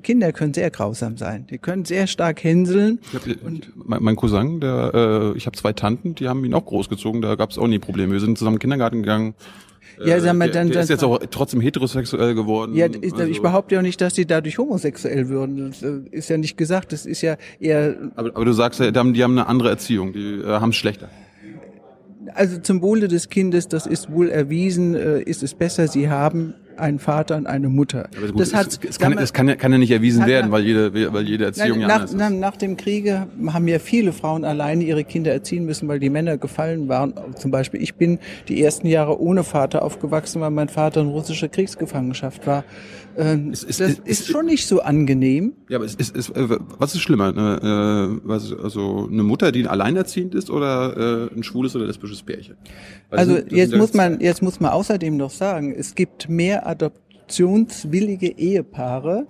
Kinder 0.06 0.32
können 0.32 0.54
sehr 0.54 0.70
grausam 0.70 1.18
sein. 1.18 1.48
Die 1.48 1.58
können 1.58 1.84
sehr 1.84 2.06
stark 2.06 2.44
hänseln. 2.44 3.00
Hab, 3.12 3.26
ich, 3.26 3.38
mein, 3.76 4.04
mein 4.04 4.16
Cousin, 4.16 4.60
der, 4.60 4.92
äh, 4.94 5.38
ich 5.38 5.48
habe 5.48 5.58
zwei 5.58 5.74
Tanten, 5.74 6.14
die 6.14 6.28
haben 6.28 6.46
ihn 6.46 6.54
auch 6.54 6.66
großgezogen, 6.66 7.22
da 7.22 7.34
gab 7.36 7.50
es 7.50 7.58
auch 7.58 7.68
nie 7.68 7.80
Probleme. 7.80 8.14
Wir 8.14 8.20
sind 8.20 8.38
zusammen 8.38 8.56
in 8.56 8.60
den 8.60 8.62
Kindergarten 8.62 9.02
gegangen. 9.02 9.34
Ja, 10.04 10.20
sag 10.20 10.36
mal, 10.36 10.46
der, 10.46 10.54
dann, 10.54 10.68
der 10.68 10.74
dann 10.76 10.84
ist 10.84 10.90
jetzt 10.90 11.04
auch 11.04 11.20
trotzdem 11.32 11.62
heterosexuell 11.62 12.36
geworden. 12.36 12.76
Ja, 12.76 12.88
ich, 12.88 13.14
also- 13.14 13.26
ich 13.26 13.42
behaupte 13.42 13.76
ja 13.76 13.80
auch 13.80 13.84
nicht, 13.84 14.02
dass 14.02 14.14
die 14.14 14.26
dadurch 14.26 14.58
homosexuell 14.58 15.30
würden. 15.30 15.70
Das 15.70 15.82
äh, 15.82 16.00
ist 16.12 16.30
ja 16.30 16.38
nicht 16.38 16.58
gesagt. 16.58 16.92
Das 16.92 17.06
ist 17.06 17.22
ja 17.22 17.38
eher, 17.60 17.96
aber, 18.16 18.30
aber 18.36 18.46
du 18.46 18.52
sagst 18.52 18.80
ja, 18.80 18.92
die 18.92 19.00
haben, 19.00 19.14
die 19.14 19.24
haben 19.24 19.38
eine 19.38 19.48
andere 19.48 19.70
Erziehung, 19.70 20.14
die 20.14 20.36
äh, 20.36 20.46
haben 20.46 20.70
es 20.70 20.76
schlechter. 20.76 21.10
also 22.34 22.60
zum 22.60 22.82
Wohle 22.82 23.08
des 23.08 23.30
Kindes, 23.30 23.68
das 23.68 23.86
ist 23.88 24.12
wohl 24.12 24.30
erwiesen, 24.30 24.96
äh, 24.96 25.22
ist 25.22 25.44
es 25.44 25.54
besser, 25.54 25.88
sie 25.88 26.10
haben 26.10 26.56
einen 26.78 27.00
Vater 27.00 27.38
und 27.38 27.48
eine 27.48 27.70
Mutter. 27.70 28.10
Gut, 28.32 28.40
das 28.40 28.54
hat, 28.54 28.80
es, 28.84 29.00
kann, 29.00 29.18
es 29.18 29.34
kann, 29.34 29.48
ja- 29.48 29.56
kann 29.56 29.72
ja 29.72 29.78
nicht 29.78 29.92
erwiesen 29.92 30.26
werden, 30.26 30.52
weil 30.52 30.64
jede, 30.64 30.94
weil 31.14 31.28
jede 31.28 31.46
Erziehung 31.46 31.80
Nein, 31.80 31.82
ja 31.82 31.88
nach, 31.88 31.96
anders 31.96 32.12
ist. 32.12 32.18
nach, 32.18 32.30
nach 32.30 32.58
dem 32.58 32.78
Kriege 32.78 33.28
haben 33.48 33.68
ja 33.68 33.80
viele 33.80 34.12
Frauen 34.14 34.46
alleine 34.46 34.84
ihre 34.84 35.04
Kinder 35.04 35.32
erziehen 35.32 35.66
müssen, 35.66 35.88
weil 35.88 36.00
die 36.00 36.10
Männer 36.10 36.38
gefallen 36.38 36.88
waren. 36.88 37.14
Zum 37.38 37.52
Beispiel, 37.52 37.82
ich 37.82 37.96
bin 37.96 38.20
die 38.48 38.62
ersten 38.62 38.88
Jahre 38.88 39.20
ohne 39.22 39.44
Vater 39.44 39.84
aufgewachsen, 39.84 40.42
weil 40.42 40.52
mein 40.52 40.70
Vater 40.70 41.02
in 41.02 41.08
russischer 41.08 41.48
Kriegsgefangenschaft 41.48 42.46
war. 42.48 42.64
Ähm, 43.18 43.52
Es 43.52 43.64
ist- 43.64 43.80
das 43.80 43.92
ist 43.94 44.22
es- 44.22 44.28
schon 44.28 44.46
nicht 44.46 44.68
so 44.68 44.82
angenehm. 44.82 45.54
Ja, 45.70 45.78
aber 45.78 45.86
es 45.86 45.96
ist, 45.96 46.16
es, 46.16 46.30
äh, 46.30 46.48
was 46.80 46.94
ist 46.96 47.02
schlimmer? 47.02 47.30
Eine, 47.30 48.18
äh, 48.22 48.28
was, 48.28 48.52
also 48.54 49.08
eine 49.12 49.24
Mutter, 49.24 49.52
die 49.52 49.66
alleinerziehend 49.68 50.36
ist 50.36 50.50
oder 50.50 51.30
äh, 51.32 51.36
ein 51.36 51.44
schwules 51.44 51.76
oder 51.76 51.86
lesbisches 51.86 52.22
Pärchen? 52.24 52.56
Weil 53.10 53.20
Also 53.20 53.36
sind- 53.36 53.52
jetzt 53.52 53.76
muss 53.76 53.94
man 53.94 54.20
jetzt 54.20 54.42
muss 54.42 54.60
man 54.60 54.72
außerdem 54.72 55.16
noch 55.18 55.32
sagen, 55.32 55.74
es 55.74 55.96
gibt 55.96 56.28
mehr 56.30 56.68
adoptionswillige 56.68 58.28
Ehepaare, 58.38 59.28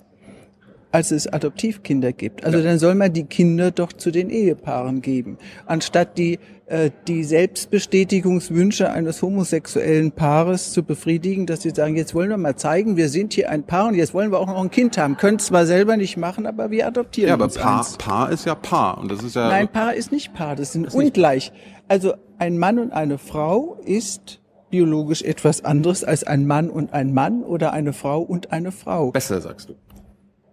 als 0.96 1.12
es 1.12 1.28
Adoptivkinder 1.28 2.14
gibt. 2.14 2.46
Also 2.46 2.64
dann 2.64 2.80
soll 2.80 2.96
man 2.96 3.12
die 3.12 3.26
Kinder 3.26 3.72
doch 3.72 3.92
zu 3.92 4.12
den 4.12 4.30
Ehepaaren 4.30 5.02
geben, 5.02 5.38
anstatt 5.66 6.18
die 6.18 6.40
äh, 6.68 6.90
die 7.10 7.26
Selbstbestätigungswünsche 7.26 8.90
eines 8.90 9.22
homosexuellen 9.22 10.14
Paares 10.14 10.72
zu 10.72 10.84
befriedigen, 10.84 11.48
dass 11.48 11.64
sie 11.64 11.72
sagen, 11.72 11.98
jetzt 11.98 12.16
wollen 12.16 12.30
wir 12.30 12.38
mal 12.38 12.56
zeigen, 12.56 12.96
wir 12.96 13.10
sind 13.10 13.34
hier 13.34 13.50
ein 13.50 13.64
Paar 13.64 13.90
und 13.90 13.96
jetzt 13.96 14.14
wollen 14.14 14.32
wir 14.32 14.40
auch 14.40 14.48
noch 14.48 14.64
ein 14.64 14.72
Kind 14.72 14.98
haben. 14.98 15.18
Können 15.18 15.38
zwar 15.38 15.66
selber 15.66 15.98
nicht 15.98 16.16
machen, 16.16 16.48
aber 16.48 16.72
wir 16.72 16.88
adoptieren 16.88 17.28
Ja, 17.28 17.34
aber 17.34 17.50
Paar, 17.50 17.80
eins. 17.80 17.98
Paar 17.98 18.32
ist 18.32 18.46
ja 18.46 18.56
Paar 18.56 18.98
und 18.98 19.12
das 19.12 19.22
ist 19.22 19.36
ja 19.36 19.50
Nein, 19.50 19.68
Paar 19.68 19.96
ist 19.96 20.14
nicht 20.14 20.34
Paar, 20.34 20.56
das 20.56 20.72
sind 20.72 20.94
ungleich. 20.94 21.52
Also 21.90 22.14
ein 22.38 22.58
Mann 22.58 22.80
und 22.80 22.94
eine 22.94 23.18
Frau 23.18 23.78
ist 23.86 24.40
biologisch 24.70 25.24
etwas 25.24 25.66
anderes 25.66 26.06
als 26.06 26.24
ein 26.24 26.48
Mann 26.48 26.70
und 26.70 26.94
ein 26.94 27.14
Mann 27.14 27.44
oder 27.44 27.74
eine 27.74 27.92
Frau 27.92 28.22
und 28.22 28.54
eine 28.54 28.72
Frau. 28.72 29.12
besser, 29.12 29.42
sagst 29.42 29.70
du. 29.70 29.76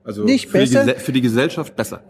Also 0.05 0.25
Nicht 0.25 0.49
für, 0.49 0.59
besser. 0.59 0.85
Die, 0.85 1.01
für 1.01 1.13
die 1.13 1.21
Gesellschaft 1.21 1.77
besser. 1.77 2.03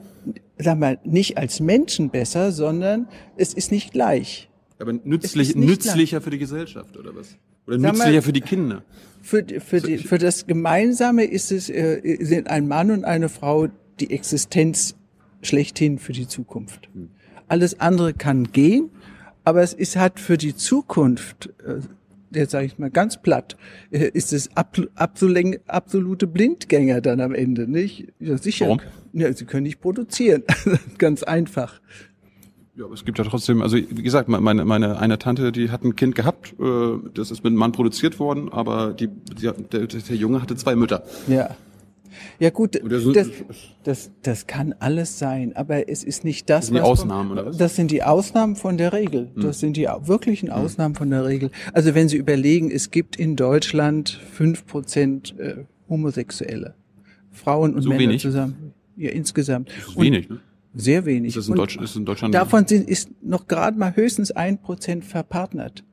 Sag 0.58 0.78
mal, 0.78 0.98
nicht 1.04 1.36
als 1.36 1.60
Menschen 1.60 2.10
besser, 2.10 2.52
sondern 2.52 3.08
es 3.36 3.54
ist 3.54 3.72
nicht 3.72 3.92
gleich. 3.92 4.48
Aber 4.78 4.92
nützlich, 4.92 5.54
nützlicher 5.54 6.20
für 6.20 6.30
die 6.30 6.38
Gesellschaft, 6.38 6.96
oder 6.96 7.14
was? 7.14 7.36
Oder 7.66 7.78
nützlicher 7.78 8.22
für 8.22 8.32
die 8.32 8.40
Kinder? 8.40 8.82
Für, 9.20 9.44
für, 9.60 9.80
die, 9.80 9.98
für 9.98 10.18
das 10.18 10.46
Gemeinsame 10.46 11.24
ist 11.24 11.52
es, 11.52 11.70
äh, 11.70 12.18
sind 12.20 12.48
ein 12.48 12.66
Mann 12.66 12.90
und 12.90 13.04
eine 13.04 13.28
Frau 13.28 13.68
die 14.00 14.10
Existenz 14.10 14.96
schlechthin 15.42 15.98
für 15.98 16.12
die 16.12 16.26
Zukunft. 16.26 16.88
Hm. 16.92 17.10
Alles 17.46 17.78
andere 17.78 18.14
kann 18.14 18.50
gehen, 18.50 18.90
aber 19.44 19.62
es 19.62 19.74
ist 19.74 19.96
halt 19.96 20.18
für 20.18 20.38
die 20.38 20.56
Zukunft, 20.56 21.50
äh, 21.64 21.80
jetzt 22.34 22.52
sage 22.52 22.66
ich 22.66 22.78
mal 22.78 22.90
ganz 22.90 23.20
platt, 23.22 23.56
äh, 23.90 24.10
ist 24.12 24.32
es 24.32 24.50
absolute 24.54 26.26
Blindgänger 26.26 27.00
dann 27.00 27.20
am 27.20 27.34
Ende, 27.34 27.70
nicht? 27.70 28.08
Ja, 28.18 28.36
sicher. 28.38 28.66
Warum? 28.66 28.80
Ja, 29.12 29.32
sie 29.32 29.44
können 29.44 29.64
nicht 29.64 29.80
produzieren. 29.80 30.42
ganz 30.98 31.22
einfach. 31.22 31.80
Ja, 32.74 32.86
aber 32.86 32.94
es 32.94 33.04
gibt 33.04 33.18
ja 33.18 33.24
trotzdem, 33.24 33.60
also 33.60 33.76
wie 33.76 34.02
gesagt, 34.02 34.28
meine, 34.28 34.64
meine 34.64 34.98
eine 34.98 35.18
Tante, 35.18 35.52
die 35.52 35.70
hat 35.70 35.84
ein 35.84 35.94
Kind 35.94 36.14
gehabt, 36.14 36.54
äh, 36.58 36.98
das 37.12 37.30
ist 37.30 37.44
mit 37.44 37.50
einem 37.50 37.58
Mann 37.58 37.72
produziert 37.72 38.18
worden, 38.18 38.50
aber 38.50 38.94
die, 38.94 39.08
die 39.08 39.50
der, 39.70 39.86
der 39.86 40.16
Junge 40.16 40.40
hatte 40.40 40.56
zwei 40.56 40.74
Mütter. 40.74 41.04
Ja. 41.28 41.54
Ja 42.38 42.50
gut, 42.50 42.80
das, 42.84 43.28
das, 43.84 44.10
das 44.22 44.46
kann 44.46 44.74
alles 44.78 45.18
sein, 45.18 45.54
aber 45.54 45.88
es 45.88 46.04
ist 46.04 46.24
nicht 46.24 46.50
das, 46.50 46.60
das 46.60 46.66
sind 46.66 46.76
die 46.76 46.80
Ausnahmen, 46.82 47.28
von, 47.28 47.38
oder 47.38 47.46
was? 47.48 47.56
Das 47.56 47.76
sind 47.76 47.90
die 47.90 48.02
Ausnahmen 48.02 48.56
von 48.56 48.78
der 48.78 48.92
Regel. 48.92 49.30
Hm. 49.34 49.42
Das 49.42 49.60
sind 49.60 49.76
die 49.76 49.86
wirklichen 49.86 50.48
hm. 50.48 50.56
Ausnahmen 50.56 50.94
von 50.94 51.10
der 51.10 51.24
Regel. 51.24 51.50
Also 51.72 51.94
wenn 51.94 52.08
Sie 52.08 52.16
überlegen, 52.16 52.70
es 52.70 52.90
gibt 52.90 53.16
in 53.16 53.36
Deutschland 53.36 54.20
fünf 54.32 54.66
Prozent 54.66 55.34
äh, 55.38 55.64
Homosexuelle. 55.88 56.74
Frauen 57.32 57.74
und 57.74 57.82
so 57.82 57.88
Männer 57.88 58.00
wenig? 58.00 58.22
zusammen. 58.22 58.74
Ja, 58.96 59.10
insgesamt. 59.10 59.70
Wenig, 59.96 60.28
ne? 60.28 60.40
Sehr 60.74 61.04
wenig. 61.04 61.30
Ist 61.30 61.36
das 61.36 61.48
in, 61.48 61.54
Deutsch, 61.54 61.76
ist 61.76 61.96
in 61.96 62.04
Deutschland? 62.04 62.34
Davon 62.34 62.66
sind, 62.66 62.88
ist 62.88 63.10
noch 63.22 63.46
gerade 63.46 63.78
mal 63.78 63.94
höchstens 63.94 64.30
ein 64.30 64.60
Prozent 64.60 65.04
verpartnert. 65.04 65.84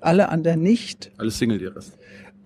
Alle 0.00 0.28
anderen 0.28 0.62
nicht. 0.62 1.12
Alles 1.18 1.38
Single, 1.38 1.58
die 1.58 1.66
Rest. 1.66 1.98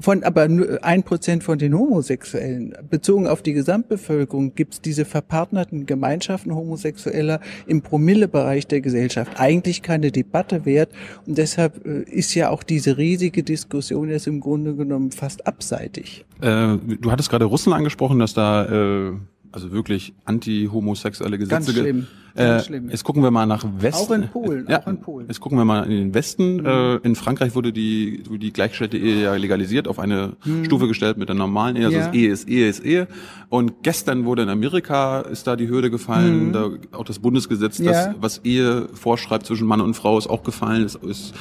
Von, 0.02 0.24
aber 0.24 0.48
nur 0.48 0.82
ein 0.82 1.04
Prozent 1.04 1.44
von 1.44 1.58
den 1.58 1.78
Homosexuellen. 1.78 2.74
Bezogen 2.90 3.28
auf 3.28 3.40
die 3.40 3.52
Gesamtbevölkerung 3.52 4.52
gibt 4.56 4.74
es 4.74 4.80
diese 4.80 5.04
verpartnerten 5.04 5.86
Gemeinschaften 5.86 6.52
Homosexueller 6.54 7.40
im 7.68 7.82
Promillebereich 7.82 8.66
der 8.66 8.80
Gesellschaft. 8.80 9.38
Eigentlich 9.38 9.80
keine 9.82 10.10
Debatte 10.10 10.64
wert. 10.64 10.90
Und 11.24 11.38
deshalb 11.38 11.86
äh, 11.86 12.02
ist 12.02 12.34
ja 12.34 12.50
auch 12.50 12.64
diese 12.64 12.98
riesige 12.98 13.44
Diskussion 13.44 14.10
jetzt 14.10 14.26
im 14.26 14.40
Grunde 14.40 14.74
genommen 14.74 15.12
fast 15.12 15.46
abseitig. 15.46 16.24
Äh, 16.40 16.78
du 17.00 17.12
hattest 17.12 17.30
gerade 17.30 17.44
Russland 17.44 17.78
angesprochen, 17.78 18.18
dass 18.18 18.34
da 18.34 19.10
äh 19.10 19.12
also 19.52 19.70
wirklich 19.70 20.14
anti-homosexuelle 20.24 21.38
Gesetze. 21.38 21.72
Ganz 21.72 21.72
schlimm. 21.72 22.06
Ganz 22.34 22.62
äh, 22.62 22.66
schlimm. 22.66 22.88
Jetzt 22.88 23.04
gucken 23.04 23.22
wir 23.22 23.30
mal 23.30 23.46
nach 23.46 23.64
Westen. 23.78 24.02
Auch 24.02 24.10
in 24.10 24.28
Polen. 24.28 24.66
Ja, 24.68 24.82
auch 24.82 24.86
in 24.86 25.00
Polen. 25.00 25.28
Jetzt 25.28 25.40
gucken 25.40 25.58
wir 25.58 25.64
mal 25.64 25.84
in 25.84 25.90
den 25.90 26.14
Westen. 26.14 26.56
Mhm. 26.56 26.66
Äh, 26.66 26.96
in 26.96 27.14
Frankreich 27.14 27.54
wurde 27.54 27.72
die, 27.72 28.22
die 28.22 28.52
gleichgestellte 28.52 28.96
Ehe 28.96 29.22
ja 29.22 29.34
legalisiert, 29.34 29.86
auf 29.86 29.98
eine 29.98 30.32
mhm. 30.44 30.64
Stufe 30.64 30.88
gestellt 30.88 31.18
mit 31.18 31.28
der 31.28 31.36
normalen 31.36 31.76
Ehe. 31.76 31.86
Also 31.86 31.98
ja. 31.98 32.12
Ehe 32.12 32.32
ist 32.32 32.48
Ehe 32.48 32.68
ist 32.68 32.84
Ehe. 32.84 33.06
Und 33.50 33.82
gestern 33.82 34.24
wurde 34.24 34.42
in 34.42 34.48
Amerika 34.48 35.20
ist 35.20 35.46
da 35.46 35.56
die 35.56 35.68
Hürde 35.68 35.90
gefallen. 35.90 36.48
Mhm. 36.48 36.52
Da, 36.52 36.70
auch 36.92 37.04
das 37.04 37.18
Bundesgesetz, 37.18 37.78
ja. 37.78 37.92
das 37.92 38.14
was 38.20 38.38
Ehe 38.44 38.88
vorschreibt 38.94 39.46
zwischen 39.46 39.66
Mann 39.66 39.80
und 39.80 39.94
Frau, 39.94 40.16
ist 40.16 40.28
auch 40.28 40.42
gefallen. 40.42 40.84
Das 40.84 40.94
ist 40.94 41.34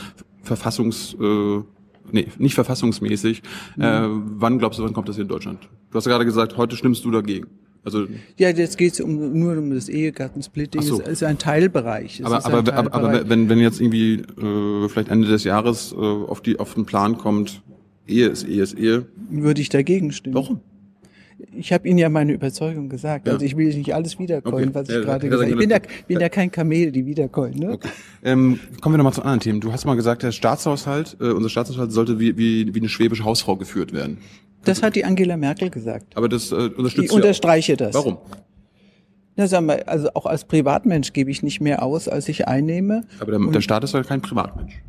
verfassungs 0.43 1.15
äh, 1.19 1.61
nee, 2.11 2.27
nicht 2.37 2.55
verfassungsmäßig. 2.55 3.43
Mhm. 3.75 3.83
Äh, 3.83 4.01
wann 4.37 4.59
glaubst 4.59 4.79
du, 4.79 4.83
wann 4.83 4.93
kommt 4.93 5.09
das 5.09 5.15
hier 5.15 5.23
in 5.23 5.29
Deutschland? 5.29 5.59
Du 5.91 5.97
hast 5.97 6.05
gerade 6.05 6.25
gesagt, 6.25 6.57
heute 6.57 6.75
stimmst 6.75 7.05
du 7.05 7.11
dagegen. 7.11 7.47
Also 7.83 8.05
ja, 8.37 8.49
jetzt 8.49 8.77
geht 8.77 8.93
es 8.93 9.01
um, 9.01 9.39
nur 9.39 9.57
um 9.57 9.73
das 9.73 9.89
Ehegattensplitting. 9.89 10.81
So. 10.81 11.01
Es 11.01 11.07
ist 11.07 11.23
ein 11.23 11.39
Teilbereich. 11.39 12.19
Es 12.19 12.25
aber, 12.25 12.45
aber, 12.45 12.63
Teilbereich. 12.63 12.93
aber 12.93 13.29
wenn, 13.29 13.49
wenn 13.49 13.59
jetzt 13.59 13.81
irgendwie 13.81 14.15
äh, 14.15 14.87
vielleicht 14.87 15.09
Ende 15.09 15.27
des 15.27 15.43
Jahres 15.43 15.91
äh, 15.91 15.95
auf, 15.95 16.41
die, 16.41 16.59
auf 16.59 16.75
den 16.75 16.85
Plan 16.85 17.17
kommt, 17.17 17.61
Ehe 18.07 18.27
ist 18.27 18.43
Ehe 18.43 18.61
ist 18.61 18.77
Ehe. 18.77 19.05
Würde 19.29 19.61
ich 19.61 19.69
dagegen 19.69 20.11
stimmen. 20.11 20.35
Warum? 20.35 20.59
Ich 21.57 21.73
habe 21.73 21.87
Ihnen 21.87 21.97
ja 21.97 22.09
meine 22.09 22.33
Überzeugung 22.33 22.87
gesagt. 22.87 23.25
Ja. 23.25 23.33
Also 23.33 23.45
ich 23.45 23.57
will 23.57 23.73
nicht 23.73 23.95
alles 23.95 24.19
wiederkeulen, 24.19 24.69
okay. 24.69 24.75
was 24.75 24.89
ich 24.89 24.95
ja, 24.95 25.01
gerade 25.01 25.27
gesagt 25.27 25.51
habe. 25.51 25.51
Ich 25.51 25.57
bin 25.57 25.69
da, 25.69 25.79
bin 26.07 26.19
da 26.19 26.29
kein 26.29 26.51
Kamel, 26.51 26.91
die 26.91 27.05
wiederkeulen. 27.07 27.57
Ne? 27.57 27.71
Okay. 27.71 27.89
Ähm, 28.23 28.59
kommen 28.79 28.93
wir 28.93 28.97
nochmal 28.97 29.13
zu 29.13 29.21
anderen 29.21 29.39
Themen. 29.39 29.59
Du 29.59 29.71
hast 29.71 29.85
mal 29.85 29.95
gesagt, 29.95 30.21
der 30.21 30.31
Staatshaushalt, 30.31 31.17
äh, 31.19 31.31
unser 31.31 31.49
Staatshaushalt 31.49 31.91
sollte 31.91 32.19
wie, 32.19 32.37
wie, 32.37 32.75
wie 32.75 32.79
eine 32.79 32.89
schwäbische 32.89 33.23
Hausfrau 33.23 33.55
geführt 33.55 33.91
werden. 33.91 34.19
Das 34.63 34.83
hat 34.83 34.95
die 34.95 35.05
Angela 35.05 35.37
Merkel 35.37 35.69
gesagt. 35.69 36.15
Aber 36.15 36.29
das 36.29 36.51
äh, 36.51 36.55
unterstützt 36.55 37.05
Ich 37.05 37.11
unterstreiche 37.11 37.77
das. 37.77 37.93
Warum? 37.93 38.17
Na, 39.35 39.47
sagen 39.47 39.65
wir, 39.67 39.87
also 39.87 40.09
auch 40.13 40.25
als 40.25 40.45
Privatmensch 40.45 41.13
gebe 41.13 41.31
ich 41.31 41.41
nicht 41.41 41.61
mehr 41.61 41.83
aus, 41.83 42.07
als 42.07 42.27
ich 42.29 42.47
einnehme. 42.47 43.03
Aber 43.19 43.31
der, 43.31 43.39
der 43.39 43.61
Staat 43.61 43.83
ist 43.83 43.93
ja 43.93 44.03
kein 44.03 44.21
Privatmensch. 44.21 44.81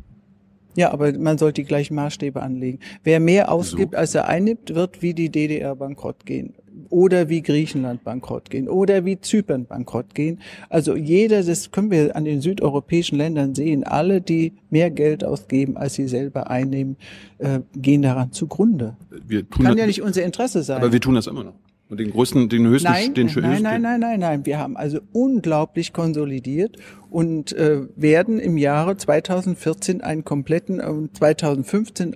Ja, 0.75 0.91
aber 0.91 1.13
man 1.13 1.37
sollte 1.37 1.61
die 1.61 1.67
gleichen 1.67 1.95
Maßstäbe 1.95 2.41
anlegen. 2.41 2.79
Wer 3.03 3.19
mehr 3.19 3.51
ausgibt, 3.51 3.93
so. 3.93 3.97
als 3.97 4.15
er 4.15 4.27
einnimmt, 4.27 4.73
wird 4.73 5.01
wie 5.01 5.13
die 5.13 5.29
DDR 5.29 5.75
bankrott 5.75 6.25
gehen 6.25 6.55
oder 6.89 7.29
wie 7.29 7.41
Griechenland 7.41 8.03
bankrott 8.03 8.49
gehen 8.49 8.67
oder 8.67 9.05
wie 9.05 9.19
Zypern 9.19 9.65
bankrott 9.65 10.13
gehen. 10.13 10.39
Also 10.69 10.95
jeder, 10.95 11.43
das 11.43 11.71
können 11.71 11.91
wir 11.91 12.15
an 12.15 12.25
den 12.25 12.41
südeuropäischen 12.41 13.17
Ländern 13.17 13.55
sehen, 13.55 13.83
alle, 13.83 14.21
die 14.21 14.53
mehr 14.69 14.91
Geld 14.91 15.23
ausgeben, 15.23 15.77
als 15.77 15.95
sie 15.95 16.07
selber 16.07 16.49
einnehmen, 16.49 16.97
äh, 17.39 17.59
gehen 17.75 18.01
daran 18.01 18.31
zugrunde. 18.31 18.97
Wir 19.25 19.49
tun 19.49 19.65
Kann 19.65 19.75
das, 19.75 19.81
ja 19.81 19.87
nicht 19.87 20.01
unser 20.01 20.23
Interesse 20.23 20.63
sein. 20.63 20.77
Aber 20.77 20.91
wir 20.91 21.01
tun 21.01 21.15
das 21.15 21.27
immer 21.27 21.43
noch. 21.43 21.53
Und 21.89 21.99
den 21.99 22.11
größten, 22.11 22.49
den 22.49 22.65
höchsten, 22.65 22.91
nein, 22.91 23.13
den 23.13 23.27
nein, 23.27 23.61
nein, 23.61 23.81
nein, 23.81 23.99
nein, 23.99 24.19
nein. 24.19 24.45
Wir 24.45 24.57
haben 24.57 24.77
also 24.77 24.99
unglaublich 25.11 25.93
konsolidiert 25.93 26.77
und 27.11 27.53
äh, 27.53 27.81
werden 27.95 28.39
im 28.39 28.57
Jahre 28.57 28.97
2014 28.97 30.01
einen 30.01 30.23
kompletten, 30.23 30.79
äh, 30.79 31.13
2015 31.13 32.15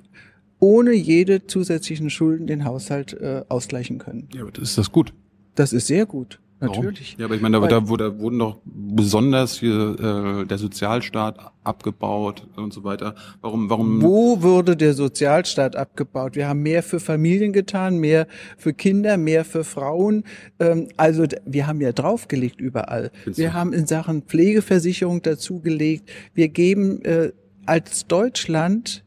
ohne 0.59 0.93
jede 0.93 1.45
zusätzlichen 1.47 2.09
Schulden 2.09 2.47
den 2.47 2.65
Haushalt 2.65 3.13
äh, 3.13 3.43
ausgleichen 3.49 3.97
können. 3.97 4.27
Ja, 4.33 4.41
aber 4.41 4.51
das 4.51 4.69
ist 4.69 4.77
das 4.77 4.91
gut. 4.91 5.13
Das 5.55 5.73
ist 5.73 5.87
sehr 5.87 6.05
gut. 6.05 6.39
Natürlich. 6.59 7.13
Warum? 7.13 7.19
Ja, 7.19 7.25
aber 7.25 7.35
ich 7.35 7.41
meine, 7.41 7.61
da, 7.61 7.67
da, 7.67 7.79
da 7.79 8.19
wurden 8.19 8.39
doch 8.39 8.57
besonders 8.65 9.59
hier 9.59 10.41
äh, 10.41 10.45
der 10.47 10.57
Sozialstaat 10.57 11.37
abgebaut 11.63 12.47
und 12.55 12.73
so 12.73 12.83
weiter. 12.83 13.13
Warum, 13.41 13.69
warum? 13.69 14.01
Wo 14.01 14.41
wurde 14.41 14.75
der 14.75 14.95
Sozialstaat 14.95 15.75
abgebaut? 15.75 16.35
Wir 16.35 16.47
haben 16.47 16.63
mehr 16.63 16.81
für 16.81 16.99
Familien 16.99 17.53
getan, 17.53 17.99
mehr 17.99 18.27
für 18.57 18.73
Kinder, 18.73 19.17
mehr 19.17 19.45
für 19.45 19.63
Frauen. 19.63 20.23
Ähm, 20.59 20.87
also 20.97 21.25
wir 21.45 21.67
haben 21.67 21.79
ja 21.79 21.91
draufgelegt 21.91 22.59
überall. 22.59 23.11
Findest 23.23 23.39
wir 23.39 23.49
du? 23.49 23.53
haben 23.53 23.73
in 23.73 23.85
Sachen 23.85 24.23
Pflegeversicherung 24.23 25.21
dazugelegt. 25.21 26.09
Wir 26.33 26.47
geben 26.47 27.03
äh, 27.03 27.33
als 27.67 28.07
Deutschland 28.07 29.03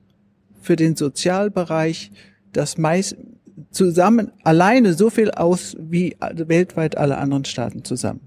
für 0.61 0.77
den 0.77 0.96
Sozialbereich 0.96 2.11
das 2.53 2.79
meist 2.79 3.16
zusammen 3.70 4.33
alleine 4.42 4.94
so 4.94 5.11
viel 5.11 5.31
aus 5.31 5.77
wie 5.79 6.16
weltweit 6.20 6.96
alle 6.96 7.18
anderen 7.18 7.44
Staaten 7.44 7.85
zusammen. 7.85 8.20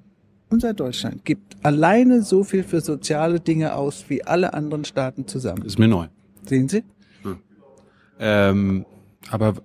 Unser 0.49 0.73
Deutschland 0.73 1.25
gibt 1.25 1.57
alleine 1.63 2.21
so 2.21 2.43
viel 2.43 2.63
für 2.63 2.81
soziale 2.81 3.39
Dinge 3.39 3.75
aus 3.75 4.05
wie 4.07 4.23
alle 4.23 4.53
anderen 4.53 4.85
Staaten 4.85 5.27
zusammen. 5.27 5.63
Ist 5.63 5.79
mir 5.79 5.87
neu. 5.87 6.07
Sehen 6.47 6.69
Sie? 6.69 6.83
Hm. 7.23 7.37
Ähm, 8.19 8.85
aber 9.31 9.55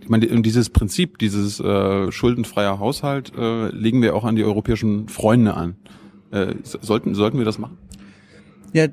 ich 0.00 0.08
meine, 0.08 0.26
dieses 0.42 0.70
Prinzip, 0.70 1.18
dieses 1.18 1.60
äh, 1.60 2.10
schuldenfreier 2.10 2.78
Haushalt, 2.78 3.32
äh, 3.38 3.68
legen 3.68 4.02
wir 4.02 4.16
auch 4.16 4.24
an 4.24 4.36
die 4.36 4.44
europäischen 4.44 5.08
Freunde 5.08 5.54
an. 5.54 5.76
Äh, 6.30 6.54
sollten, 6.62 7.14
sollten 7.14 7.38
wir 7.38 7.44
das 7.44 7.58
machen? 7.58 7.78
Ja, 8.74 8.88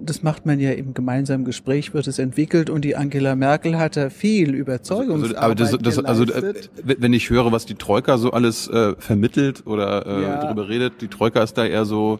das 0.00 0.22
macht 0.22 0.46
man 0.46 0.60
ja 0.60 0.70
im 0.70 0.94
gemeinsamen 0.94 1.44
Gespräch, 1.44 1.92
wird 1.92 2.06
es 2.06 2.18
entwickelt 2.18 2.70
und 2.70 2.86
die 2.86 2.96
Angela 2.96 3.36
Merkel 3.36 3.76
hat 3.76 3.94
da 3.94 4.08
viel 4.08 4.54
Überzeugungsarbeit 4.54 5.60
also, 5.60 5.76
aber 5.76 5.82
das, 5.82 5.96
das, 5.96 6.04
also 6.06 6.24
äh, 6.24 6.54
wenn 6.82 7.12
ich 7.12 7.28
höre, 7.28 7.52
was 7.52 7.66
die 7.66 7.74
Troika 7.74 8.16
so 8.16 8.30
alles 8.30 8.66
äh, 8.68 8.94
vermittelt 8.98 9.66
oder 9.66 10.06
äh, 10.06 10.22
ja. 10.22 10.40
darüber 10.40 10.70
redet, 10.70 11.02
die 11.02 11.08
Troika 11.08 11.42
ist 11.42 11.58
da 11.58 11.66
eher 11.66 11.84
so, 11.84 12.18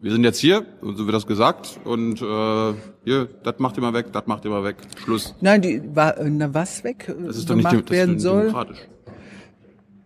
wir 0.00 0.10
sind 0.10 0.24
jetzt 0.24 0.40
hier, 0.40 0.66
so 0.82 1.06
wird 1.06 1.14
das 1.14 1.28
gesagt, 1.28 1.78
und 1.84 2.20
äh, 2.20 2.74
hier, 3.04 3.28
das 3.44 3.60
macht 3.60 3.76
ihr 3.76 3.82
mal 3.82 3.94
weg, 3.94 4.06
das 4.12 4.26
macht 4.26 4.44
ihr 4.44 4.50
mal 4.50 4.64
weg, 4.64 4.74
Schluss. 5.04 5.36
Nein, 5.40 5.62
die 5.62 5.82
war 5.94 6.16
na 6.24 6.52
was 6.52 6.82
weg? 6.82 7.14
Das 7.26 7.36
ist 7.36 7.48
doch 7.48 7.54
nicht 7.54 7.72
das 7.72 7.90
werden 7.90 8.18
soll. 8.18 8.40
demokratisch. 8.40 8.78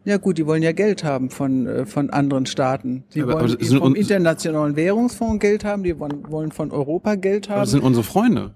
Ja 0.04 0.16
gut, 0.16 0.38
die 0.38 0.46
wollen 0.46 0.62
ja 0.62 0.72
Geld 0.72 1.04
haben 1.04 1.28
von, 1.28 1.66
äh, 1.66 1.86
von 1.86 2.10
anderen 2.10 2.46
Staaten. 2.46 3.04
Die 3.14 3.22
aber, 3.22 3.34
wollen 3.34 3.56
aber 3.60 3.78
vom 3.78 3.94
Internationalen 3.94 4.76
Währungsfonds 4.76 5.40
Geld 5.40 5.64
haben, 5.64 5.82
die 5.82 5.98
wollen, 5.98 6.30
wollen 6.30 6.52
von 6.52 6.70
Europa 6.70 7.16
Geld 7.16 7.48
haben. 7.48 7.56
Aber 7.56 7.62
das 7.62 7.72
sind 7.72 7.82
unsere 7.82 8.04
Freunde. 8.04 8.54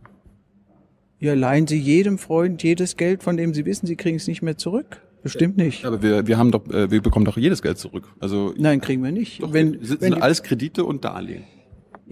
Ja, 1.18 1.34
leihen 1.34 1.66
sie 1.66 1.78
jedem 1.78 2.18
Freund 2.18 2.62
jedes 2.62 2.96
Geld, 2.96 3.22
von 3.22 3.36
dem 3.36 3.54
sie 3.54 3.64
wissen, 3.64 3.86
sie 3.86 3.96
kriegen 3.96 4.16
es 4.16 4.26
nicht 4.26 4.42
mehr 4.42 4.56
zurück. 4.56 5.00
Bestimmt 5.22 5.56
nicht. 5.56 5.84
Aber 5.84 6.02
wir, 6.02 6.26
wir 6.26 6.36
haben 6.36 6.50
doch, 6.50 6.66
äh, 6.68 6.90
wir 6.90 7.00
bekommen 7.00 7.24
doch 7.24 7.36
jedes 7.36 7.62
Geld 7.62 7.78
zurück. 7.78 8.12
Also 8.18 8.54
Nein, 8.56 8.80
kriegen 8.80 9.04
wir 9.04 9.12
nicht. 9.12 9.40
Doch, 9.42 9.52
wenn, 9.52 9.84
sind, 9.84 10.00
wenn 10.00 10.14
sind 10.14 10.22
alles 10.22 10.42
Kredite 10.42 10.84
und 10.84 11.04
Darlehen. 11.04 11.44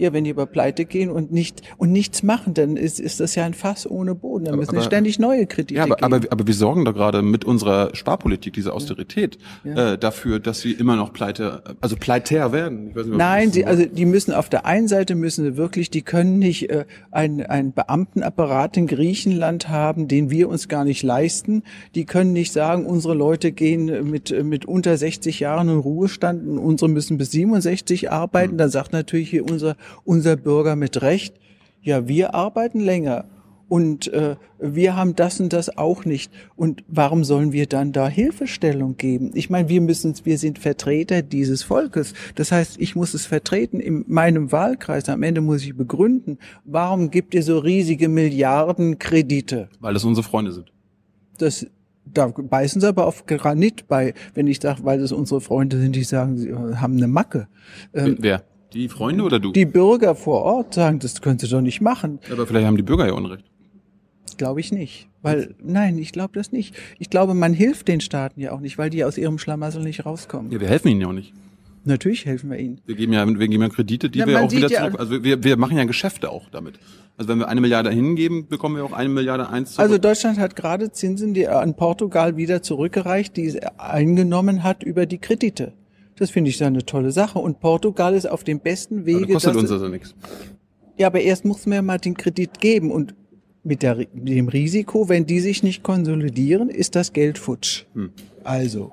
Ja, 0.01 0.13
wenn 0.13 0.23
die 0.23 0.31
über 0.31 0.47
Pleite 0.47 0.85
gehen 0.85 1.11
und 1.11 1.31
nicht 1.31 1.61
und 1.77 1.91
nichts 1.91 2.23
machen, 2.23 2.55
dann 2.55 2.75
ist, 2.75 2.99
ist 2.99 3.19
das 3.19 3.35
ja 3.35 3.45
ein 3.45 3.53
Fass 3.53 3.85
ohne 3.89 4.15
Boden. 4.15 4.45
Dann 4.45 4.55
müssen 4.55 4.71
wir 4.71 4.79
aber- 4.79 4.87
ständig 4.87 5.19
neue 5.19 5.45
Kredite 5.45 5.75
Ja, 5.75 5.83
aber, 5.83 5.95
geben. 5.95 6.13
aber, 6.13 6.25
aber 6.31 6.47
wir 6.47 6.53
sorgen 6.55 6.85
da 6.85 6.91
gerade 6.91 7.21
mit 7.21 7.45
unserer 7.45 7.93
Sparpolitik, 7.93 8.53
dieser 8.53 8.73
Austerität, 8.73 9.37
Ja. 9.63 9.93
äh, 9.93 9.97
dafür, 9.99 10.39
dass 10.39 10.61
sie 10.61 10.71
immer 10.71 10.95
noch 10.95 11.13
pleite, 11.13 11.61
also 11.81 11.95
pleiter 11.97 12.51
werden. 12.51 12.93
Nicht, 12.95 13.07
Nein, 13.09 13.51
sie, 13.51 13.61
so- 13.61 13.67
also 13.67 13.85
die 13.85 14.05
müssen 14.05 14.33
auf 14.33 14.49
der 14.49 14.65
einen 14.65 14.87
Seite 14.87 15.13
müssen 15.13 15.45
sie 15.45 15.55
wirklich, 15.57 15.91
die 15.91 16.01
können 16.01 16.39
nicht 16.39 16.71
äh, 16.71 16.85
einen, 17.11 17.41
einen 17.45 17.71
Beamtenapparat 17.71 18.77
in 18.77 18.87
Griechenland 18.87 19.69
haben, 19.69 20.07
den 20.07 20.31
wir 20.31 20.49
uns 20.49 20.67
gar 20.67 20.83
nicht 20.83 21.03
leisten. 21.03 21.61
Die 21.93 22.05
können 22.05 22.33
nicht 22.33 22.51
sagen, 22.53 22.87
unsere 22.87 23.13
Leute 23.13 23.51
gehen 23.51 24.09
mit, 24.09 24.33
mit 24.43 24.65
unter 24.65 24.97
60 24.97 25.39
Jahren 25.39 25.69
in 25.69 25.77
Ruhestand 25.77 26.47
und 26.47 26.57
unsere 26.57 26.89
müssen 26.89 27.19
bis 27.19 27.29
67 27.31 28.01
Hm. 28.03 28.09
arbeiten. 28.09 28.57
Dann 28.57 28.69
sagt 28.71 28.93
natürlich 28.93 29.29
hier 29.29 29.45
unser, 29.47 29.75
unser 30.03 30.35
Bürger 30.35 30.75
mit 30.75 31.01
Recht, 31.01 31.35
ja, 31.81 32.07
wir 32.07 32.35
arbeiten 32.35 32.79
länger. 32.79 33.25
Und 33.71 34.11
äh, 34.11 34.35
wir 34.59 34.97
haben 34.97 35.15
das 35.15 35.39
und 35.39 35.53
das 35.53 35.77
auch 35.77 36.03
nicht. 36.03 36.29
Und 36.57 36.83
warum 36.89 37.23
sollen 37.23 37.53
wir 37.53 37.67
dann 37.67 37.93
da 37.93 38.09
Hilfestellung 38.09 38.97
geben? 38.97 39.31
Ich 39.33 39.49
meine, 39.49 39.69
wir 39.69 39.79
müssen, 39.79 40.13
wir 40.25 40.37
sind 40.37 40.59
Vertreter 40.59 41.21
dieses 41.21 41.63
Volkes. 41.63 42.13
Das 42.35 42.51
heißt, 42.51 42.81
ich 42.81 42.97
muss 42.97 43.13
es 43.13 43.25
vertreten 43.25 43.79
in 43.79 44.03
meinem 44.09 44.51
Wahlkreis. 44.51 45.07
Am 45.07 45.23
Ende 45.23 45.39
muss 45.39 45.63
ich 45.63 45.73
begründen, 45.73 46.37
warum 46.65 47.11
gibt 47.11 47.33
ihr 47.33 47.43
so 47.43 47.59
riesige 47.59 48.09
Milliardenkredite? 48.09 49.69
weil 49.79 49.93
das 49.93 50.03
unsere 50.03 50.27
Freunde 50.27 50.51
sind. 50.51 50.73
Das, 51.37 51.65
da 52.03 52.27
beißen 52.27 52.81
sie 52.81 52.87
aber 52.89 53.07
auf 53.07 53.25
Granit 53.25 53.87
bei, 53.87 54.13
wenn 54.33 54.47
ich 54.47 54.59
sage, 54.59 54.83
weil 54.83 54.99
das 54.99 55.13
unsere 55.13 55.39
Freunde 55.39 55.79
sind, 55.79 55.95
die 55.95 56.03
sagen, 56.03 56.37
sie 56.37 56.49
äh, 56.49 56.75
haben 56.75 56.97
eine 56.97 57.07
Macke. 57.07 57.47
Ähm, 57.93 58.17
Wer? 58.19 58.43
Die 58.73 58.87
Freunde 58.89 59.23
oder 59.23 59.39
du? 59.39 59.51
die 59.51 59.65
Bürger 59.65 60.15
vor 60.15 60.43
Ort 60.43 60.73
sagen, 60.73 60.99
das 60.99 61.21
können 61.21 61.39
sie 61.39 61.47
doch 61.49 61.61
nicht 61.61 61.81
machen. 61.81 62.19
aber 62.31 62.47
vielleicht 62.47 62.65
haben 62.65 62.77
die 62.77 62.83
Bürger 62.83 63.07
ja 63.07 63.13
Unrecht. 63.13 63.45
Glaube 64.37 64.59
ich 64.59 64.71
nicht. 64.71 65.07
Weil, 65.21 65.53
nein, 65.61 65.97
ich 65.97 66.13
glaube 66.13 66.31
das 66.33 66.51
nicht. 66.51 66.75
Ich 66.97 67.09
glaube, 67.09 67.33
man 67.33 67.53
hilft 67.53 67.87
den 67.87 68.01
Staaten 68.01 68.39
ja 68.39 68.53
auch 68.53 68.59
nicht, 68.59 68.77
weil 68.77 68.89
die 68.89 69.03
aus 69.03 69.17
ihrem 69.17 69.37
Schlamassel 69.37 69.83
nicht 69.83 70.05
rauskommen. 70.05 70.51
Ja, 70.51 70.59
wir 70.59 70.67
helfen 70.67 70.87
ihnen 70.87 71.01
ja 71.01 71.07
auch 71.07 71.13
nicht. 71.13 71.33
Natürlich 71.83 72.25
helfen 72.25 72.51
wir 72.51 72.59
ihnen. 72.59 72.79
Wir 72.85 72.95
geben 72.95 73.13
ja, 73.13 73.27
wir 73.27 73.47
geben 73.47 73.63
ja 73.63 73.69
Kredite, 73.69 74.09
die 74.09 74.19
Na, 74.19 74.27
wir 74.27 74.41
auch 74.41 74.51
wieder 74.51 74.69
ja- 74.69 74.81
zurück, 74.81 74.99
also 74.99 75.23
wir, 75.23 75.43
wir 75.43 75.57
machen 75.57 75.77
ja 75.77 75.83
Geschäfte 75.83 76.29
auch 76.29 76.47
damit. 76.51 76.79
Also 77.17 77.29
wenn 77.29 77.39
wir 77.39 77.47
eine 77.47 77.59
Milliarde 77.59 77.89
hingeben, 77.89 78.47
bekommen 78.47 78.75
wir 78.75 78.83
auch 78.85 78.93
eine 78.93 79.09
Milliarde 79.09 79.49
eins 79.49 79.73
zurück. 79.73 79.83
Also 79.83 79.97
Deutschland 79.97 80.37
hat 80.39 80.55
gerade 80.55 80.91
Zinsen, 80.91 81.33
die 81.33 81.43
er 81.43 81.59
an 81.59 81.75
Portugal 81.75 82.37
wieder 82.37 82.61
zurückgereicht, 82.61 83.35
die 83.35 83.45
es 83.45 83.57
eingenommen 83.77 84.63
hat 84.63 84.83
über 84.83 85.05
die 85.07 85.17
Kredite. 85.17 85.73
Das 86.21 86.29
finde 86.29 86.51
ich 86.51 86.59
so 86.59 86.65
eine 86.65 86.85
tolle 86.85 87.11
Sache. 87.11 87.39
Und 87.39 87.59
Portugal 87.59 88.13
ist 88.13 88.29
auf 88.29 88.43
dem 88.43 88.59
besten 88.59 88.97
aber 88.97 89.05
Wege. 89.07 89.33
das 89.33 89.43
kostet 89.43 89.55
uns 89.55 89.71
also 89.71 89.87
nichts. 89.87 90.13
Ja, 90.95 91.07
aber 91.07 91.19
erst 91.19 91.45
muss 91.45 91.65
man 91.65 91.77
ja 91.77 91.81
mal 91.81 91.97
den 91.97 92.13
Kredit 92.15 92.59
geben 92.59 92.91
und 92.91 93.15
mit, 93.63 93.81
der, 93.81 93.95
mit 93.95 94.27
dem 94.27 94.47
Risiko, 94.47 95.09
wenn 95.09 95.25
die 95.25 95.39
sich 95.39 95.63
nicht 95.63 95.81
konsolidieren, 95.81 96.69
ist 96.69 96.95
das 96.95 97.13
Geld 97.13 97.39
futsch. 97.39 97.85
Hm. 97.95 98.11
Also. 98.43 98.91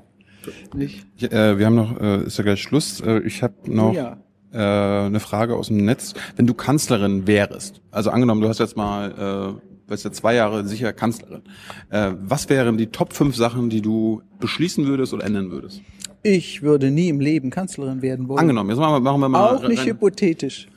Nicht? 0.74 1.06
Ich, 1.18 1.30
äh, 1.30 1.58
wir 1.58 1.66
haben 1.66 1.74
noch, 1.74 2.00
äh, 2.00 2.22
ist 2.24 2.38
ja 2.38 2.44
gleich 2.44 2.62
Schluss. 2.62 3.02
Äh, 3.02 3.18
ich 3.20 3.42
habe 3.42 3.52
noch 3.66 3.92
Ja. 3.92 4.16
äh, 4.50 5.06
eine 5.08 5.20
Frage 5.20 5.54
aus 5.54 5.66
dem 5.66 5.84
Netz. 5.84 6.14
Wenn 6.36 6.46
du 6.46 6.54
Kanzlerin 6.54 7.26
wärst, 7.26 7.82
also 7.90 8.08
angenommen, 8.08 8.40
du 8.40 8.48
hast 8.48 8.58
jetzt 8.58 8.74
mal, 8.78 9.58
äh, 9.58 9.68
bist 9.86 10.02
ja 10.06 10.12
zwei 10.12 10.34
Jahre 10.34 10.66
sicher 10.66 10.94
Kanzlerin, 10.94 11.42
äh, 11.90 12.12
was 12.22 12.48
wären 12.48 12.78
die 12.78 12.86
Top 12.86 13.12
5 13.12 13.36
Sachen, 13.36 13.68
die 13.68 13.82
du 13.82 14.22
beschließen 14.40 14.86
würdest 14.86 15.12
oder 15.12 15.26
ändern 15.26 15.50
würdest? 15.50 15.82
Ich 16.22 16.62
würde 16.62 16.90
nie 16.90 17.08
im 17.08 17.20
Leben 17.20 17.50
Kanzlerin 17.50 18.02
werden 18.02 18.28
wollen. 18.28 18.40
Angenommen, 18.40 18.70
jetzt 18.70 18.78
machen 18.78 18.94
wir, 18.94 19.00
machen 19.00 19.20
wir 19.20 19.28
mal 19.28 19.56
Auch 19.56 19.68
nicht 19.68 19.80
rein, 19.80 19.86
hypothetisch. 19.88 20.68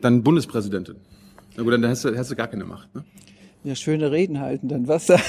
dann 0.00 0.22
Bundespräsidentin. 0.22 0.96
Na 1.56 1.62
gut, 1.62 1.72
dann 1.72 1.86
hast 1.86 2.04
du, 2.04 2.16
hast 2.16 2.30
du 2.30 2.36
gar 2.36 2.46
keine 2.48 2.64
Macht. 2.64 2.94
Ne? 2.94 3.04
Ja, 3.62 3.74
schöne 3.74 4.10
Reden 4.10 4.40
halten, 4.40 4.68
dann 4.68 4.88
was? 4.88 5.08
Ja, 5.08 5.20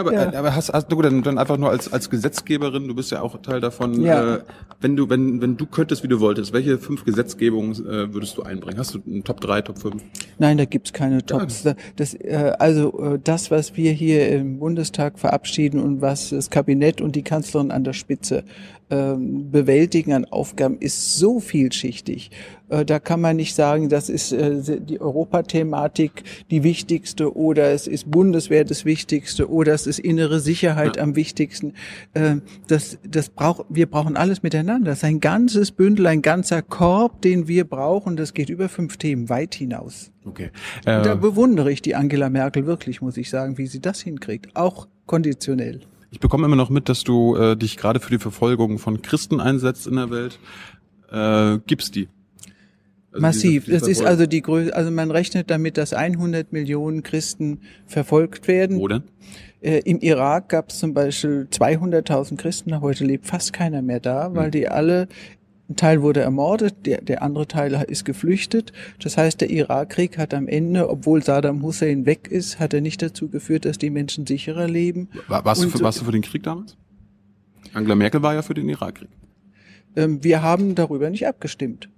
aber, 0.00 0.12
äh, 0.34 0.36
aber 0.36 0.54
hast, 0.54 0.70
hast 0.72 0.88
du 0.92 1.00
dann, 1.00 1.22
dann 1.22 1.38
einfach 1.38 1.56
nur 1.56 1.70
als, 1.70 1.90
als 1.92 2.10
Gesetzgeberin, 2.10 2.88
du 2.88 2.94
bist 2.94 3.10
ja 3.10 3.22
auch 3.22 3.40
Teil 3.40 3.60
davon, 3.60 4.02
Ja. 4.02 4.36
äh, 4.36 4.40
wenn 4.80 4.96
du, 4.96 5.08
wenn, 5.08 5.40
wenn 5.40 5.56
du 5.56 5.64
könntest, 5.66 6.02
wie 6.02 6.08
du 6.08 6.20
wolltest, 6.20 6.52
welche 6.52 6.76
fünf 6.78 7.04
Gesetzgebungen 7.04 7.72
äh, 7.86 8.12
würdest 8.12 8.36
du 8.36 8.42
einbringen? 8.42 8.78
Hast 8.78 8.94
du 8.94 9.00
einen 9.06 9.24
Top 9.24 9.40
3, 9.40 9.62
Top 9.62 9.78
5? 9.78 10.02
Nein, 10.38 10.58
da 10.58 10.64
gibt's 10.66 10.92
keine 10.92 11.24
Tops. 11.24 11.62
Da- 11.62 11.74
Das, 11.96 12.14
äh, 12.14 12.52
also 12.58 12.98
äh, 13.14 13.18
das, 13.22 13.50
was 13.50 13.76
wir 13.76 13.92
hier 13.92 14.28
im 14.30 14.58
Bundestag 14.58 15.18
verabschieden 15.18 15.80
und 15.80 16.02
was 16.02 16.30
das 16.30 16.50
Kabinett 16.50 17.00
und 17.00 17.16
die 17.16 17.22
Kanzlerin 17.22 17.70
an 17.70 17.84
der 17.84 17.92
Spitze 17.94 18.44
ähm, 18.90 19.50
bewältigen 19.50 20.12
an 20.12 20.26
Aufgaben, 20.26 20.76
ist 20.80 21.16
so 21.16 21.40
vielschichtig. 21.40 22.30
Äh, 22.72 22.84
da 22.86 22.98
kann 22.98 23.20
man 23.20 23.36
nicht 23.36 23.54
sagen, 23.54 23.88
das 23.88 24.08
ist 24.08 24.32
äh, 24.32 24.80
die 24.80 25.00
Europathematik 25.00 26.24
die 26.50 26.62
wichtigste 26.62 27.36
oder 27.36 27.72
es 27.72 27.86
ist 27.86 28.10
Bundeswehr 28.10 28.64
das 28.64 28.84
Wichtigste 28.84 29.50
oder 29.50 29.74
es 29.74 29.86
ist 29.86 29.98
innere 29.98 30.40
Sicherheit 30.40 30.98
am 30.98 31.14
wichtigsten. 31.14 31.74
Äh, 32.14 32.36
das, 32.68 32.98
das 33.06 33.28
braucht, 33.28 33.66
wir 33.68 33.86
brauchen 33.86 34.16
alles 34.16 34.42
miteinander. 34.42 34.90
Das 34.90 34.98
ist 34.98 35.04
ein 35.04 35.20
ganzes 35.20 35.70
Bündel, 35.70 36.06
ein 36.06 36.22
ganzer 36.22 36.62
Korb, 36.62 37.20
den 37.20 37.46
wir 37.46 37.64
brauchen. 37.64 38.16
Das 38.16 38.32
geht 38.32 38.48
über 38.48 38.68
fünf 38.70 38.96
Themen 38.96 39.28
weit 39.28 39.54
hinaus. 39.54 40.10
Okay. 40.24 40.50
Da 40.84 41.12
Äh, 41.12 41.16
bewundere 41.16 41.70
ich 41.70 41.82
die 41.82 41.94
Angela 41.94 42.30
Merkel 42.30 42.66
wirklich, 42.66 43.02
muss 43.02 43.16
ich 43.18 43.28
sagen, 43.28 43.58
wie 43.58 43.66
sie 43.66 43.80
das 43.80 44.00
hinkriegt. 44.00 44.56
Auch 44.56 44.88
konditionell. 45.06 45.80
ich 46.10 46.20
bekomme 46.20 46.46
immer 46.46 46.56
noch 46.56 46.70
mit, 46.70 46.88
dass 46.88 47.04
du 47.04 47.36
äh, 47.36 47.56
dich 47.56 47.76
gerade 47.76 48.00
für 48.00 48.10
die 48.10 48.18
Verfolgung 48.18 48.78
von 48.78 49.02
Christen 49.02 49.40
einsetzt 49.40 49.86
in 49.86 49.96
der 49.96 50.10
Welt. 50.10 50.38
Äh, 51.10 51.58
gibt's 51.66 51.90
die? 51.90 52.08
Also 53.12 53.20
Massiv. 53.20 53.66
Das 53.66 53.86
ist 53.86 54.02
also 54.02 54.26
die 54.26 54.40
Größe, 54.40 54.74
also 54.74 54.90
man 54.90 55.10
rechnet 55.10 55.50
damit, 55.50 55.76
dass 55.76 55.92
100 55.92 56.52
Millionen 56.52 57.02
Christen 57.02 57.60
verfolgt 57.86 58.48
werden. 58.48 58.78
Wo 58.78 58.88
denn? 58.88 59.02
Äh, 59.60 59.80
Im 59.84 60.00
Irak 60.00 60.48
gab 60.48 60.70
es 60.70 60.78
zum 60.78 60.94
Beispiel 60.94 61.46
200.000 61.50 62.36
Christen, 62.36 62.80
heute 62.80 63.04
lebt 63.04 63.26
fast 63.26 63.52
keiner 63.52 63.82
mehr 63.82 64.00
da, 64.00 64.34
weil 64.34 64.50
die 64.50 64.68
alle, 64.68 65.08
ein 65.68 65.76
Teil 65.76 66.02
wurde 66.02 66.20
ermordet, 66.20 66.86
der, 66.86 67.02
der 67.02 67.22
andere 67.22 67.46
Teil 67.46 67.74
ist 67.86 68.04
geflüchtet. 68.04 68.72
Das 69.00 69.18
heißt, 69.18 69.40
der 69.40 69.50
Irakkrieg 69.50 70.16
hat 70.16 70.32
am 70.34 70.48
Ende, 70.48 70.88
obwohl 70.88 71.22
Saddam 71.22 71.62
Hussein 71.62 72.06
weg 72.06 72.28
ist, 72.28 72.58
hat 72.58 72.74
er 72.74 72.80
nicht 72.80 73.02
dazu 73.02 73.28
geführt, 73.28 73.66
dass 73.66 73.78
die 73.78 73.90
Menschen 73.90 74.26
sicherer 74.26 74.68
leben. 74.68 75.10
War, 75.28 75.44
warst, 75.44 75.62
du 75.62 75.68
für, 75.68 75.80
warst 75.80 76.00
du 76.00 76.06
für 76.06 76.12
den 76.12 76.22
Krieg 76.22 76.42
damals? 76.42 76.76
Angela 77.74 77.94
Merkel 77.94 78.22
war 78.22 78.34
ja 78.34 78.42
für 78.42 78.54
den 78.54 78.68
Irakkrieg. 78.68 79.10
Ähm, 79.96 80.24
wir 80.24 80.42
haben 80.42 80.74
darüber 80.74 81.10
nicht 81.10 81.26
abgestimmt. 81.26 81.88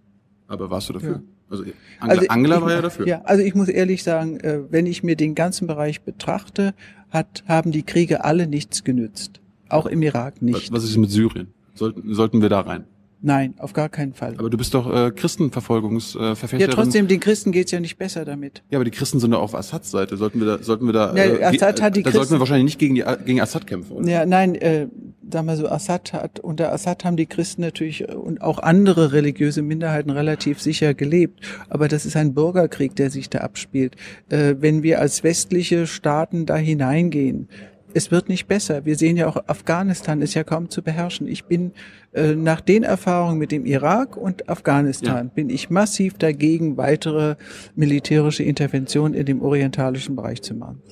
Aber 0.48 0.70
warst 0.70 0.88
du 0.88 0.94
dafür? 0.94 1.10
Ja. 1.10 1.22
Also 1.50 1.62
Angela, 2.00 2.18
Also 2.20 2.28
Angela 2.28 2.56
ich- 2.56 2.62
war 2.62 2.70
ja 2.72 2.82
dafür. 2.82 3.06
Ja, 3.06 3.20
also 3.24 3.42
ich 3.44 3.54
muss 3.54 3.68
ehrlich 3.68 4.02
sagen, 4.02 4.40
äh, 4.40 4.60
wenn 4.70 4.86
ich 4.86 5.02
mir 5.02 5.16
den 5.16 5.34
ganzen 5.34 5.66
Bereich 5.66 6.02
betrachte, 6.02 6.74
hat, 7.10 7.44
haben 7.46 7.70
die 7.70 7.82
Kriege 7.82 8.24
alle 8.24 8.46
nichts 8.46 8.82
genützt. 8.84 9.40
Auch 9.68 9.86
im 9.86 10.02
Irak 10.02 10.42
nicht. 10.42 10.72
was 10.72 10.84
ist 10.84 10.96
mit 10.96 11.10
Syrien? 11.10 11.48
Sollten, 11.74 12.14
sollten 12.14 12.42
wir 12.42 12.48
da 12.48 12.60
rein? 12.60 12.84
Nein, 13.26 13.54
auf 13.56 13.72
gar 13.72 13.88
keinen 13.88 14.12
Fall. 14.12 14.34
Aber 14.36 14.50
du 14.50 14.58
bist 14.58 14.74
doch 14.74 14.86
äh, 14.94 15.10
Christenverfolgungsverfechterin. 15.10 16.60
Äh, 16.60 16.68
Ja, 16.68 16.70
trotzdem, 16.70 17.08
den 17.08 17.20
Christen 17.20 17.52
geht's 17.52 17.70
ja 17.72 17.80
nicht 17.80 17.96
besser 17.96 18.26
damit. 18.26 18.62
Ja, 18.68 18.76
aber 18.76 18.84
die 18.84 18.90
Christen 18.90 19.18
sind 19.18 19.30
doch 19.30 19.40
auf 19.40 19.54
Assads 19.54 19.90
Seite. 19.90 20.18
Sollten 20.18 20.40
wir 20.40 20.46
da, 20.46 20.62
sollten 20.62 20.84
wir 20.84 20.92
da, 20.92 21.14
Ja, 21.16 21.24
äh, 21.24 21.42
Assad 21.44 21.80
hat 21.80 21.96
die 21.96 22.02
da 22.02 22.10
sollten 22.10 22.18
Christen- 22.20 22.34
wir 22.34 22.40
wahrscheinlich 22.40 22.64
nicht 22.66 22.78
gegen 22.78 22.94
die, 22.96 23.04
gegen 23.24 23.40
Assad 23.40 23.66
kämpfen, 23.66 23.92
oder? 23.96 24.10
Ja, 24.10 24.26
nein, 24.26 24.54
äh, 24.56 24.88
sag 25.32 25.46
mal 25.46 25.56
so, 25.56 25.68
Assad 25.68 26.12
hat, 26.12 26.38
unter 26.40 26.70
Assad 26.70 27.06
haben 27.06 27.16
die 27.16 27.24
Christen 27.24 27.62
natürlich 27.62 28.02
äh, 28.08 28.12
und 28.12 28.42
auch 28.42 28.58
andere 28.58 29.12
religiöse 29.12 29.62
Minderheiten 29.62 30.10
relativ 30.10 30.60
sicher 30.60 30.92
gelebt. 30.92 31.40
Aber 31.70 31.88
das 31.88 32.04
ist 32.04 32.16
ein 32.16 32.34
Bürgerkrieg, 32.34 32.94
der 32.94 33.08
sich 33.10 33.30
da 33.30 33.38
abspielt. 33.38 33.96
Äh, 34.28 34.56
wenn 34.60 34.82
wir 34.82 35.00
als 35.00 35.24
westliche 35.24 35.86
Staaten 35.86 36.44
da 36.44 36.56
hineingehen, 36.56 37.48
es 37.94 38.10
wird 38.10 38.28
nicht 38.28 38.46
besser. 38.46 38.84
Wir 38.84 38.96
sehen 38.96 39.16
ja 39.16 39.26
auch, 39.28 39.36
Afghanistan 39.46 40.20
ist 40.22 40.34
ja 40.34 40.44
kaum 40.44 40.68
zu 40.68 40.82
beherrschen. 40.82 41.26
Ich 41.28 41.44
bin 41.44 41.72
äh, 42.12 42.34
nach 42.34 42.60
den 42.60 42.82
Erfahrungen 42.82 43.38
mit 43.38 43.52
dem 43.52 43.64
Irak 43.66 44.16
und 44.16 44.48
Afghanistan 44.48 45.26
Ja. 45.26 45.32
bin 45.34 45.48
ich 45.50 45.70
massiv 45.70 46.14
dagegen, 46.18 46.76
weitere 46.76 47.36
militärische 47.76 48.42
Interventionen 48.42 49.14
in 49.14 49.26
dem 49.26 49.42
orientalischen 49.42 50.16
Bereich 50.16 50.42
zu 50.42 50.54
machen. 50.54 50.82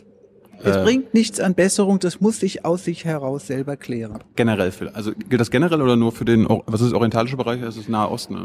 Es 0.64 0.76
Äh. 0.76 0.84
bringt 0.84 1.12
nichts 1.12 1.40
an 1.40 1.54
Besserung, 1.54 1.98
das 1.98 2.20
muss 2.20 2.38
sich 2.40 2.64
aus 2.64 2.84
sich 2.84 3.04
heraus 3.04 3.48
selber 3.48 3.76
klären. 3.76 4.18
Generell, 4.36 4.70
für, 4.70 4.94
also 4.94 5.10
gilt 5.28 5.40
das 5.40 5.50
generell 5.50 5.82
oder 5.82 5.96
nur 5.96 6.12
für 6.12 6.24
den, 6.24 6.46
was 6.66 6.80
ist 6.80 6.92
orientalische 6.92 7.36
Bereich? 7.36 7.60
Das 7.60 7.76
ist 7.76 7.88
Nahe 7.88 8.08
Osten, 8.10 8.36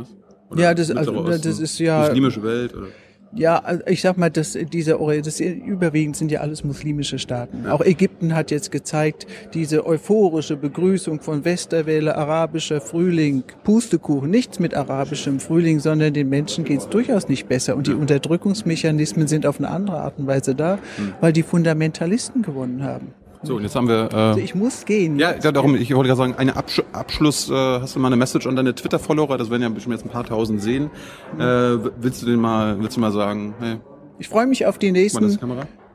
oder? 0.49 0.59
Ja, 0.61 0.73
das- 0.73 0.89
also, 0.91 1.11
das 1.27 1.45
ist 1.45 1.77
ja- 1.79 1.99
Muslimische 2.07 2.41
Welt, 2.41 2.75
oder? 2.75 2.87
Ja, 3.33 3.59
also 3.59 3.83
ich 3.87 4.01
sag 4.01 4.17
mal, 4.17 4.29
dass 4.29 4.57
diese 4.73 4.97
das 5.23 5.39
überwiegend 5.39 6.15
sind 6.15 6.31
ja 6.31 6.41
alles 6.41 6.63
muslimische 6.63 7.19
Staaten. 7.19 7.67
Auch 7.67 7.81
Ägypten 7.81 8.33
hat 8.35 8.51
jetzt 8.51 8.71
gezeigt, 8.71 9.27
diese 9.53 9.85
euphorische 9.85 10.55
Begrüßung 10.55 11.21
von 11.21 11.45
Westerwelle, 11.45 12.15
arabischer 12.15 12.81
Frühling, 12.81 13.43
Pustekuchen, 13.63 14.29
nichts 14.29 14.59
mit 14.59 14.73
arabischem 14.73 15.39
Frühling, 15.39 15.79
sondern 15.79 16.13
den 16.13 16.29
Menschen 16.29 16.63
geht's 16.63 16.89
durchaus 16.89 17.27
nicht 17.27 17.47
besser. 17.47 17.75
Und 17.75 17.87
die 17.87 17.93
Unterdrückungsmechanismen 17.93 19.27
sind 19.27 19.45
auf 19.45 19.59
eine 19.59 19.69
andere 19.69 20.01
Art 20.01 20.17
und 20.17 20.27
Weise 20.27 20.55
da, 20.55 20.79
weil 21.21 21.33
die 21.33 21.43
Fundamentalisten 21.43 22.41
gewonnen 22.41 22.83
haben. 22.83 23.13
So, 23.43 23.55
und 23.55 23.63
jetzt 23.63 23.75
haben 23.75 23.87
wir. 23.87 24.11
Also 24.13 24.39
Äh, 24.39 24.43
ich 24.43 24.55
muss 24.55 24.85
gehen. 24.85 25.19
ja, 25.19 25.35
ja, 25.41 25.51
darum, 25.51 25.75
ich 25.75 25.93
wollte 25.93 26.07
gerade 26.07 26.17
sagen, 26.17 26.35
eine 26.37 26.55
Absch 26.55 26.81
Abschluss, 26.91 27.49
äh, 27.49 27.53
hast 27.53 27.95
du 27.95 27.99
mal 27.99 28.07
eine 28.07 28.15
Message 28.17 28.47
an 28.47 28.55
deine 28.55 28.73
Twitter-Follower, 28.73 29.37
das 29.37 29.49
werden 29.49 29.61
ja 29.61 29.69
bestimmt 29.69 29.95
jetzt 29.95 30.05
ein 30.05 30.09
paar 30.11 30.25
tausend 30.25 30.61
sehen. 30.61 30.89
Äh, 31.37 31.41
w- 31.43 31.89
willst 31.99 32.21
du 32.21 32.25
den 32.25 32.39
mal, 32.39 32.79
willst 32.79 32.97
du 32.97 33.01
mal 33.01 33.11
sagen, 33.11 33.53
hey, 33.59 33.77
Ich 34.19 34.27
freue 34.27 34.47
mich 34.47 34.65
auf 34.65 34.77
die 34.79 34.91
nächsten, 34.91 35.37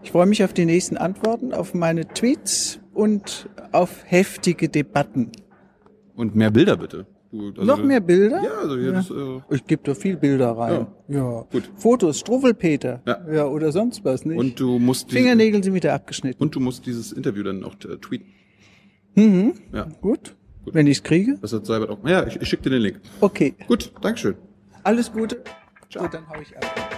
ich 0.03 0.13
freue 0.13 0.27
mich 0.27 0.45
auf 0.45 0.53
die 0.53 0.65
nächsten 0.65 0.97
Antworten, 0.97 1.53
auf 1.53 1.75
meine 1.75 2.07
Tweets 2.07 2.79
und 2.95 3.49
auf 3.73 3.91
heftige 4.05 4.69
Debatten. 4.69 5.33
Und 6.15 6.37
mehr 6.37 6.51
Bilder 6.51 6.77
bitte. 6.77 7.07
Du, 7.33 7.49
also, 7.49 7.63
Noch 7.63 7.83
mehr 7.83 8.01
Bilder? 8.01 8.43
Ja, 8.45 8.59
also 8.59 8.77
hier 8.77 8.93
das, 8.93 9.11
äh, 9.11 9.41
Ich 9.55 9.67
gebe 9.67 9.83
da 9.85 9.95
viel 9.95 10.17
Bilder 10.19 10.51
rein. 10.51 10.87
Ja. 11.09 11.47
gut. 11.51 11.71
Fotos, 11.77 12.19
Struffelpeter. 12.19 13.01
Ja. 13.07 13.33
ja. 13.33 13.47
Oder 13.47 13.73
sonst 13.73 14.05
was, 14.05 14.27
nicht? 14.27 14.39
und 14.39 14.61
du 14.61 14.79
musst 14.79 15.11
die, 15.11 15.17
Fingernägel 15.17 15.65
sind 15.65 15.73
wieder 15.73 15.95
abgeschnitten. 15.95 16.43
und 16.43 16.55
du 16.55 16.61
musst 16.61 16.85
dieses 16.85 17.11
Interview 17.11 17.43
dann 17.43 17.65
auch 17.65 17.75
äh, 17.85 17.97
tweeten. 17.97 18.27
Mhm. 19.15 19.55
Ja, 19.73 19.89
Gut. 20.03 20.37
Wenn 20.67 20.87
ich's 20.87 21.03
kriege. 21.03 21.39
das 21.41 21.55
hat 21.55 21.65
Seibert 21.65 21.91
auch. 21.91 22.07
Ja, 22.07 22.27
ich, 22.27 22.41
ich 22.41 22.49
schicke 22.49 22.65
dir 22.65 22.71
den 22.71 22.83
Link. 22.83 23.01
Okay. 23.21 23.55
Gut, 23.67 23.93
Dankeschön. 24.03 24.35
Alles 24.83 25.11
Gute. 25.11 25.37
Gut, 25.99 26.15
dann 26.15 26.29
hau 26.29 26.41
ich 26.41 26.57
ab. 26.57 26.92